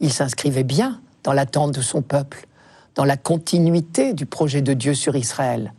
il 0.00 0.12
s'inscrivait 0.12 0.64
bien 0.64 1.00
dans 1.24 1.32
l'attente 1.32 1.72
de 1.72 1.80
son 1.80 2.02
peuple, 2.02 2.46
dans 2.94 3.04
la 3.04 3.16
continuité 3.16 4.12
du 4.12 4.26
projet 4.26 4.62
de 4.62 4.74
Dieu 4.74 4.94
sur 4.94 5.16
Israël. 5.16 5.72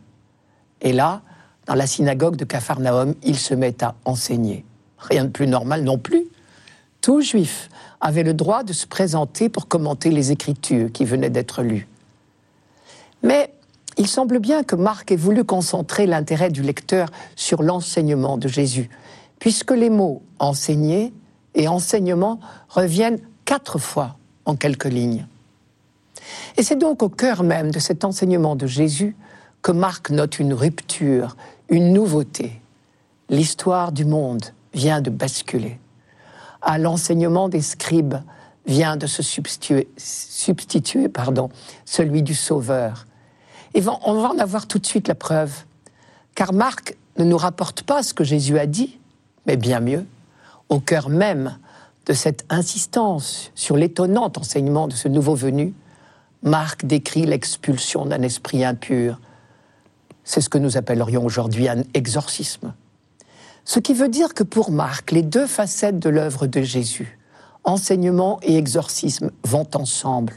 Et 0.80 0.92
là, 0.92 1.22
dans 1.66 1.74
la 1.74 1.86
synagogue 1.86 2.36
de 2.36 2.44
Capharnaüm, 2.44 3.14
il 3.22 3.38
se 3.38 3.54
met 3.54 3.82
à 3.82 3.94
enseigner. 4.04 4.64
Rien 4.98 5.24
de 5.24 5.30
plus 5.30 5.46
normal 5.46 5.84
non 5.84 5.98
plus. 5.98 6.24
Tout 7.00 7.20
juif 7.20 7.68
avait 8.00 8.22
le 8.22 8.34
droit 8.34 8.62
de 8.62 8.72
se 8.72 8.86
présenter 8.86 9.48
pour 9.48 9.68
commenter 9.68 10.10
les 10.10 10.32
Écritures 10.32 10.90
qui 10.92 11.04
venaient 11.04 11.30
d'être 11.30 11.62
lues. 11.62 11.86
Mais 13.22 13.52
il 13.96 14.06
semble 14.06 14.38
bien 14.38 14.62
que 14.62 14.76
Marc 14.76 15.10
ait 15.10 15.16
voulu 15.16 15.44
concentrer 15.44 16.06
l'intérêt 16.06 16.50
du 16.50 16.62
lecteur 16.62 17.08
sur 17.36 17.62
l'enseignement 17.62 18.38
de 18.38 18.48
Jésus, 18.48 18.88
puisque 19.38 19.70
les 19.70 19.90
mots 19.90 20.22
enseigner 20.38 21.12
et 21.54 21.68
enseignement 21.68 22.40
reviennent 22.68 23.18
quatre 23.44 23.78
fois 23.78 24.16
en 24.44 24.56
quelques 24.56 24.84
lignes. 24.84 25.26
Et 26.56 26.62
c'est 26.62 26.76
donc 26.76 27.02
au 27.02 27.08
cœur 27.08 27.42
même 27.42 27.70
de 27.70 27.78
cet 27.78 28.04
enseignement 28.04 28.56
de 28.56 28.66
Jésus 28.66 29.16
que 29.62 29.72
Marc 29.72 30.10
note 30.10 30.38
une 30.38 30.54
rupture, 30.54 31.36
une 31.68 31.92
nouveauté. 31.92 32.60
L'histoire 33.28 33.92
du 33.92 34.04
monde 34.04 34.44
vient 34.74 35.00
de 35.00 35.10
basculer. 35.10 35.78
À 36.62 36.78
l'enseignement 36.78 37.48
des 37.48 37.62
scribes 37.62 38.16
vient 38.66 38.96
de 38.96 39.06
se 39.06 39.22
substituer, 39.22 41.08
pardon, 41.08 41.50
celui 41.84 42.22
du 42.22 42.34
Sauveur. 42.34 43.06
Et 43.74 43.82
on 43.86 44.20
va 44.20 44.30
en 44.30 44.38
avoir 44.38 44.66
tout 44.66 44.78
de 44.78 44.86
suite 44.86 45.08
la 45.08 45.14
preuve. 45.14 45.52
Car 46.34 46.52
Marc 46.52 46.96
ne 47.16 47.24
nous 47.24 47.36
rapporte 47.36 47.82
pas 47.82 48.02
ce 48.02 48.14
que 48.14 48.24
Jésus 48.24 48.58
a 48.58 48.66
dit, 48.66 48.98
mais 49.48 49.56
bien 49.56 49.80
mieux, 49.80 50.06
au 50.68 50.78
cœur 50.78 51.08
même 51.08 51.58
de 52.06 52.12
cette 52.12 52.44
insistance 52.48 53.50
sur 53.56 53.76
l'étonnant 53.76 54.30
enseignement 54.36 54.86
de 54.86 54.92
ce 54.92 55.08
nouveau 55.08 55.34
venu, 55.34 55.74
Marc 56.44 56.84
décrit 56.84 57.26
l'expulsion 57.26 58.06
d'un 58.06 58.22
esprit 58.22 58.64
impur 58.64 59.18
c'est 60.28 60.42
ce 60.42 60.50
que 60.50 60.58
nous 60.58 60.76
appellerions 60.76 61.24
aujourd'hui 61.24 61.70
un 61.70 61.84
exorcisme. 61.94 62.74
Ce 63.64 63.80
qui 63.80 63.94
veut 63.94 64.10
dire 64.10 64.34
que 64.34 64.42
pour 64.42 64.70
Marc, 64.70 65.10
les 65.10 65.22
deux 65.22 65.46
facettes 65.46 65.98
de 65.98 66.10
l'œuvre 66.10 66.46
de 66.46 66.60
Jésus, 66.60 67.18
enseignement 67.64 68.38
et 68.42 68.58
exorcisme, 68.58 69.30
vont 69.44 69.66
ensemble, 69.74 70.34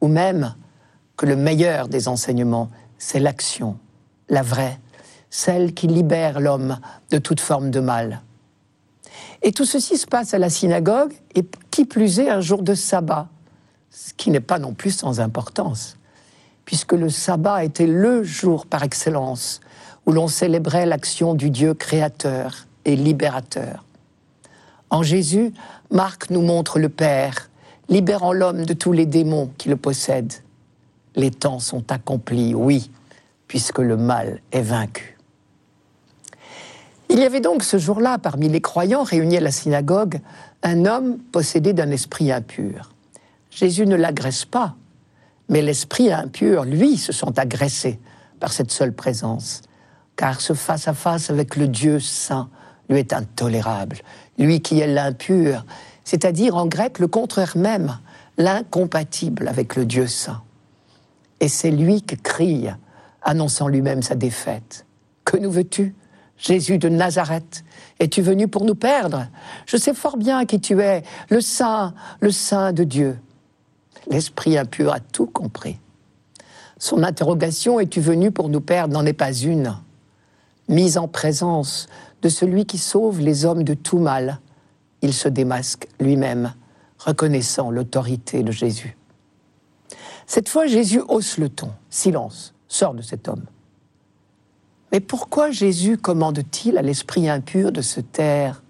ou 0.00 0.08
même 0.08 0.56
que 1.16 1.24
le 1.24 1.36
meilleur 1.36 1.86
des 1.86 2.08
enseignements, 2.08 2.68
c'est 2.98 3.20
l'action, 3.20 3.78
la 4.28 4.42
vraie, 4.42 4.80
celle 5.30 5.72
qui 5.72 5.86
libère 5.86 6.40
l'homme 6.40 6.80
de 7.12 7.18
toute 7.18 7.40
forme 7.40 7.70
de 7.70 7.78
mal. 7.78 8.22
Et 9.42 9.52
tout 9.52 9.64
ceci 9.64 9.96
se 9.96 10.06
passe 10.06 10.34
à 10.34 10.38
la 10.38 10.50
synagogue, 10.50 11.12
et 11.34 11.44
qui 11.70 11.84
plus 11.84 12.18
est 12.18 12.28
un 12.28 12.40
jour 12.40 12.62
de 12.62 12.74
sabbat. 12.74 13.28
ce 13.90 14.12
qui 14.12 14.30
n'est 14.30 14.40
pas 14.40 14.58
non 14.58 14.74
plus 14.74 14.90
sans 14.90 15.18
importance, 15.20 15.96
puisque 16.64 16.92
le 16.92 17.08
sabbat 17.08 17.64
était 17.64 17.86
le 17.86 18.22
jour 18.22 18.66
par 18.66 18.82
excellence 18.82 19.60
où 20.06 20.12
l'on 20.12 20.28
célébrait 20.28 20.86
l'action 20.86 21.34
du 21.34 21.50
Dieu 21.50 21.74
créateur 21.74 22.66
et 22.84 22.96
libérateur. 22.96 23.84
En 24.88 25.02
Jésus, 25.02 25.52
Marc 25.90 26.30
nous 26.30 26.40
montre 26.40 26.78
le 26.78 26.88
Père, 26.88 27.50
libérant 27.90 28.32
l'homme 28.32 28.64
de 28.64 28.72
tous 28.72 28.92
les 28.92 29.04
démons 29.04 29.50
qui 29.58 29.68
le 29.68 29.76
possèdent. 29.76 30.32
Les 31.14 31.30
temps 31.30 31.58
sont 31.58 31.92
accomplis, 31.92 32.54
oui, 32.54 32.90
puisque 33.48 33.80
le 33.80 33.98
mal 33.98 34.40
est 34.50 34.62
vaincu. 34.62 35.17
Il 37.10 37.18
y 37.18 37.24
avait 37.24 37.40
donc 37.40 37.62
ce 37.62 37.78
jour-là, 37.78 38.18
parmi 38.18 38.48
les 38.48 38.60
croyants 38.60 39.02
réunis 39.02 39.38
à 39.38 39.40
la 39.40 39.50
synagogue, 39.50 40.20
un 40.62 40.84
homme 40.84 41.18
possédé 41.18 41.72
d'un 41.72 41.90
esprit 41.90 42.30
impur. 42.32 42.92
Jésus 43.50 43.86
ne 43.86 43.96
l'agresse 43.96 44.44
pas, 44.44 44.76
mais 45.48 45.62
l'esprit 45.62 46.12
impur, 46.12 46.64
lui, 46.64 46.98
se 46.98 47.12
sent 47.12 47.32
agressé 47.36 47.98
par 48.40 48.52
cette 48.52 48.70
seule 48.70 48.92
présence, 48.92 49.62
car 50.16 50.40
ce 50.40 50.52
face-à-face 50.52 51.30
avec 51.30 51.56
le 51.56 51.68
Dieu 51.68 51.98
saint 52.00 52.50
lui 52.88 52.98
est 52.98 53.12
intolérable, 53.12 53.98
lui 54.38 54.60
qui 54.60 54.80
est 54.80 54.86
l'impur, 54.86 55.64
c'est-à-dire 56.04 56.56
en 56.56 56.66
grec 56.66 56.98
le 56.98 57.08
contraire 57.08 57.56
même, 57.56 57.98
l'incompatible 58.36 59.48
avec 59.48 59.76
le 59.76 59.84
Dieu 59.84 60.06
saint. 60.06 60.42
Et 61.40 61.48
c'est 61.48 61.70
lui 61.70 62.02
qui 62.02 62.16
crie, 62.16 62.68
annonçant 63.22 63.68
lui-même 63.68 64.02
sa 64.02 64.14
défaite. 64.14 64.86
Que 65.24 65.36
nous 65.36 65.50
veux-tu? 65.50 65.94
Jésus 66.38 66.78
de 66.78 66.88
Nazareth, 66.88 67.64
es-tu 67.98 68.22
venu 68.22 68.48
pour 68.48 68.64
nous 68.64 68.76
perdre? 68.76 69.26
Je 69.66 69.76
sais 69.76 69.92
fort 69.92 70.16
bien 70.16 70.46
qui 70.46 70.60
tu 70.60 70.80
es, 70.80 71.02
le 71.28 71.40
Saint, 71.40 71.94
le 72.20 72.30
Saint 72.30 72.72
de 72.72 72.84
Dieu. 72.84 73.18
L'Esprit 74.08 74.56
impur 74.56 74.92
a 74.92 75.00
tout 75.00 75.26
compris. 75.26 75.78
Son 76.78 77.02
interrogation 77.02 77.80
Es-tu 77.80 78.00
venu 78.00 78.30
pour 78.30 78.48
nous 78.48 78.60
perdre 78.60 78.94
n'en 78.94 79.04
est 79.04 79.12
pas 79.12 79.32
une. 79.32 79.76
Mise 80.68 80.96
en 80.96 81.08
présence 81.08 81.88
de 82.22 82.28
celui 82.28 82.66
qui 82.66 82.78
sauve 82.78 83.20
les 83.20 83.44
hommes 83.44 83.64
de 83.64 83.74
tout 83.74 83.98
mal, 83.98 84.38
il 85.02 85.12
se 85.12 85.28
démasque 85.28 85.88
lui-même, 85.98 86.54
reconnaissant 86.98 87.70
l'autorité 87.70 88.42
de 88.42 88.52
Jésus. 88.52 88.96
Cette 90.26 90.48
fois, 90.48 90.66
Jésus 90.66 91.00
hausse 91.08 91.38
le 91.38 91.48
ton. 91.48 91.70
Silence, 91.90 92.54
sort 92.68 92.94
de 92.94 93.02
cet 93.02 93.28
homme. 93.28 93.44
Mais 94.92 95.00
pourquoi 95.00 95.50
Jésus 95.50 95.98
commande-t-il 95.98 96.78
à 96.78 96.82
l'esprit 96.82 97.28
impur 97.28 97.72
de 97.72 97.82
se 97.82 98.00
taire? 98.00 98.62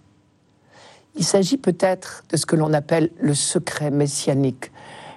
Il 1.14 1.24
s'agit 1.24 1.56
peut-être 1.56 2.24
de 2.30 2.36
ce 2.36 2.46
que 2.46 2.56
l'on 2.56 2.72
appelle 2.72 3.10
le 3.20 3.34
secret 3.34 3.90
messianique. 3.90 4.72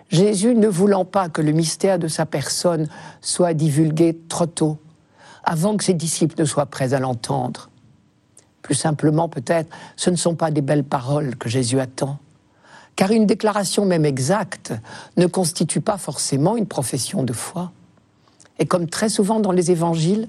Jésus 0.10 0.56
ne 0.56 0.68
voulant 0.68 1.06
pas 1.06 1.30
que 1.30 1.42
le 1.42 1.52
mystère 1.52 1.98
de 1.98 2.08
sa 2.08 2.26
personne 2.26 2.88
soit 3.22 3.54
divulgué 3.54 4.20
trop 4.28 4.46
tôt, 4.46 4.78
avant 5.44 5.78
que 5.78 5.84
ses 5.84 5.94
disciples 5.94 6.40
ne 6.40 6.46
soient 6.46 6.66
prêts 6.66 6.94
à 6.94 7.00
l'entendre. 7.00 7.70
Plus 8.62 8.76
simplement 8.76 9.30
peut-être, 9.30 9.74
ce 9.96 10.10
ne 10.10 10.16
sont 10.16 10.36
pas 10.36 10.52
des 10.52 10.62
belles 10.62 10.84
paroles 10.84 11.36
que 11.36 11.50
Jésus 11.50 11.80
attend, 11.80 12.20
car 12.96 13.12
une 13.12 13.26
déclaration 13.26 13.86
même 13.86 14.06
exacte 14.06 14.74
ne 15.18 15.26
constitue 15.26 15.82
pas 15.82 15.98
forcément 15.98 16.58
une 16.58 16.68
profession 16.68 17.24
de 17.24 17.34
foi. 17.34 17.72
Et 18.60 18.66
comme 18.66 18.88
très 18.88 19.10
souvent 19.10 19.40
dans 19.40 19.52
les 19.52 19.72
évangiles, 19.72 20.28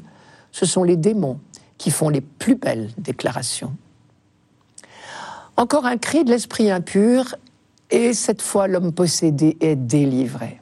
ce 0.53 0.67
sont 0.67 0.85
les 0.85 0.97
démons 0.97 1.41
qui 1.79 1.91
font 1.91 2.09
les 2.09 2.21
plus 2.21 2.55
belles 2.55 2.91
déclarations. 2.99 3.75
Encore 5.57 5.85
un 5.85 5.99
cri 5.99 6.25
de 6.25 6.31
l'esprit 6.31 6.71
impur, 6.71 7.35
et 7.91 8.15
cette 8.15 8.41
fois 8.41 8.69
l'homme 8.69 8.93
possédé 8.93 9.57
est 9.61 9.77
délivré. 9.77 10.61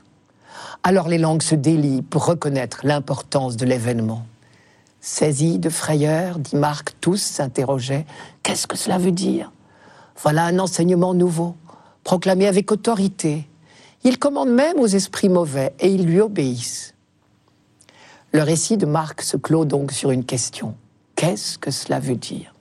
Alors 0.82 1.08
les 1.08 1.18
langues 1.18 1.42
se 1.42 1.54
délient 1.54 2.02
pour 2.02 2.24
reconnaître 2.24 2.80
l'importance 2.84 3.56
de 3.56 3.66
l'événement. 3.66 4.24
Saisis 5.00 5.58
de 5.58 5.68
frayeur, 5.68 6.38
dit 6.38 6.56
Marc, 6.56 6.94
tous 7.00 7.20
s'interrogeaient. 7.20 8.06
Qu'est-ce 8.42 8.66
que 8.66 8.76
cela 8.76 8.98
veut 8.98 9.12
dire? 9.12 9.52
Voilà 10.22 10.44
un 10.44 10.58
enseignement 10.58 11.14
nouveau, 11.14 11.54
proclamé 12.04 12.46
avec 12.46 12.72
autorité. 12.72 13.46
Il 14.04 14.18
commande 14.18 14.50
même 14.50 14.78
aux 14.78 14.86
esprits 14.86 15.28
mauvais 15.28 15.74
et 15.80 15.90
ils 15.90 16.04
lui 16.04 16.20
obéissent. 16.20 16.94
Le 18.32 18.42
récit 18.42 18.76
de 18.76 18.86
Marc 18.86 19.22
se 19.22 19.36
clôt 19.36 19.64
donc 19.64 19.90
sur 19.90 20.12
une 20.12 20.24
question. 20.24 20.76
Qu'est-ce 21.16 21.58
que 21.58 21.72
cela 21.72 21.98
veut 21.98 22.16
dire? 22.16 22.54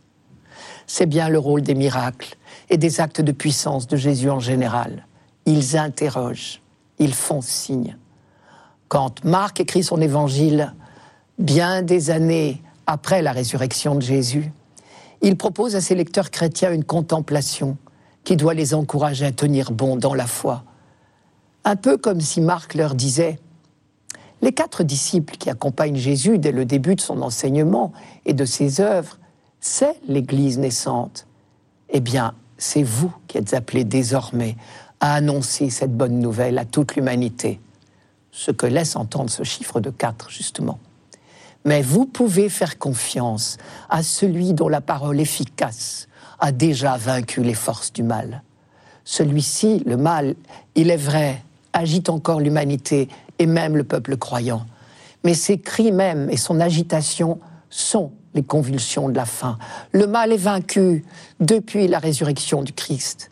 C'est 0.88 1.06
bien 1.06 1.30
le 1.30 1.38
rôle 1.38 1.62
des 1.62 1.76
miracles 1.76 2.36
et 2.72 2.78
des 2.78 3.00
actes 3.00 3.22
de 3.22 3.32
puissance 3.32 3.86
de 3.86 3.96
Jésus 3.96 4.32
en 4.32 4.40
général. 4.40 5.06
Ils 5.46 5.78
interrogent, 5.78 6.62
ils 6.98 7.14
font 7.14 7.42
signe. 7.42 7.98
Quand 8.88 9.24
Marc 9.24 9.60
écrit 9.60 9.84
son 9.84 10.02
évangile, 10.02 10.74
bien 11.38 11.84
des 11.84 12.10
années 12.10 12.64
après 12.88 13.22
la 13.22 13.32
résurrection 13.32 13.94
de 13.94 14.02
Jésus, 14.02 14.52
il 15.22 15.38
propose 15.38 15.76
à 15.76 15.82
ses 15.82 15.94
lecteurs 15.94 16.32
chrétiens 16.32 16.74
une 16.74 16.84
contemplation 16.84 17.78
qui 18.24 18.36
doit 18.36 18.56
les 18.56 18.74
encourager 18.74 19.28
à 19.28 19.32
tenir 19.32 19.72
bon 19.72 19.96
dans 19.96 20.16
la 20.16 20.26
foi. 20.26 20.64
Un 21.64 21.76
peu 21.76 21.98
comme 21.98 22.22
si 22.22 22.42
Marc 22.42 22.74
leur 22.74 22.96
disait 22.96 23.40
les 24.42 24.52
quatre 24.54 24.84
disciples 24.84 25.38
qui 25.38 25.50
accompagnent 25.50 25.98
Jésus 25.98 26.38
dès 26.38 26.52
le 26.52 26.66
début 26.66 26.96
de 26.96 27.02
son 27.02 27.22
enseignement 27.22 27.92
et 28.26 28.34
de 28.34 28.46
ses 28.46 28.80
œuvres, 28.82 29.18
c'est 29.60 29.96
l'Église 30.08 30.58
naissante. 30.58 31.28
Eh 31.90 32.00
bien, 32.00 32.34
c'est 32.58 32.84
vous 32.84 33.12
qui 33.28 33.38
êtes 33.38 33.54
appelés 33.54 33.84
désormais 33.84 34.56
à 35.00 35.16
annoncer 35.16 35.70
cette 35.70 35.96
bonne 35.96 36.20
nouvelle 36.20 36.58
à 36.58 36.66
toute 36.66 36.96
l'humanité. 36.96 37.60
Ce 38.32 38.52
que 38.52 38.66
laisse 38.66 38.96
entendre 38.96 39.30
ce 39.30 39.44
chiffre 39.44 39.80
de 39.80 39.90
quatre, 39.90 40.30
justement. 40.30 40.80
Mais 41.66 41.82
vous 41.82 42.06
pouvez 42.06 42.48
faire 42.48 42.78
confiance 42.78 43.58
à 43.90 44.04
celui 44.04 44.54
dont 44.54 44.70
la 44.70 44.82
parole 44.82 45.20
efficace 45.20 46.08
a 46.40 46.52
déjà 46.52 46.96
vaincu 46.96 47.44
les 47.44 47.54
forces 47.54 47.92
du 47.92 48.04
mal. 48.04 48.44
Celui-ci, 49.04 49.84
le 49.86 49.98
mal, 49.98 50.36
il 50.76 50.90
est 50.90 50.98
vrai, 50.98 51.44
agite 51.74 52.10
encore 52.10 52.40
l'humanité 52.40 53.10
et 53.40 53.46
même 53.46 53.76
le 53.76 53.84
peuple 53.84 54.18
croyant. 54.18 54.66
Mais 55.24 55.34
ses 55.34 55.58
cris 55.58 55.92
même 55.92 56.30
et 56.30 56.38
son 56.38 56.60
agitation 56.60 57.40
sont 57.70 58.12
les 58.34 58.44
convulsions 58.44 59.10
de 59.10 59.16
la 59.16 59.26
faim. 59.26 59.58
Le 59.92 60.08
mal 60.08 60.32
est 60.32 60.38
vaincu 60.38 61.04
depuis 61.40 61.88
la 61.88 62.00
résurrection 62.00 62.62
du 62.62 62.74
Christ. 62.74 63.32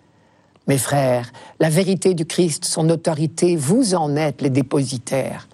Mes 0.68 0.78
frères, 0.78 1.32
la 1.60 1.70
vérité 1.70 2.14
du 2.14 2.26
Christ, 2.26 2.66
son 2.66 2.90
autorité, 2.90 3.56
vous 3.56 3.96
en 3.96 4.16
êtes 4.16 4.42
les 4.42 4.50
dépositaires. 4.50 5.48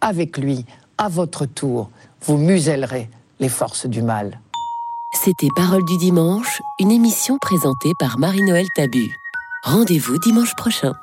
Avec 0.00 0.38
lui, 0.38 0.64
à 0.98 1.08
votre 1.08 1.46
tour, 1.46 1.90
vous 2.22 2.36
musellerez 2.36 3.08
les 3.38 3.48
forces 3.48 3.86
du 3.86 4.02
mal. 4.02 4.40
C'était 5.12 5.48
Parole 5.54 5.84
du 5.84 5.96
dimanche, 5.98 6.60
une 6.78 6.90
émission 6.90 7.36
présentée 7.40 7.92
par 7.98 8.18
Marie-Noël 8.18 8.66
Tabu. 8.76 9.08
Rendez-vous 9.64 10.18
dimanche 10.18 10.54
prochain. 10.56 10.94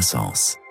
Radio 0.00 0.69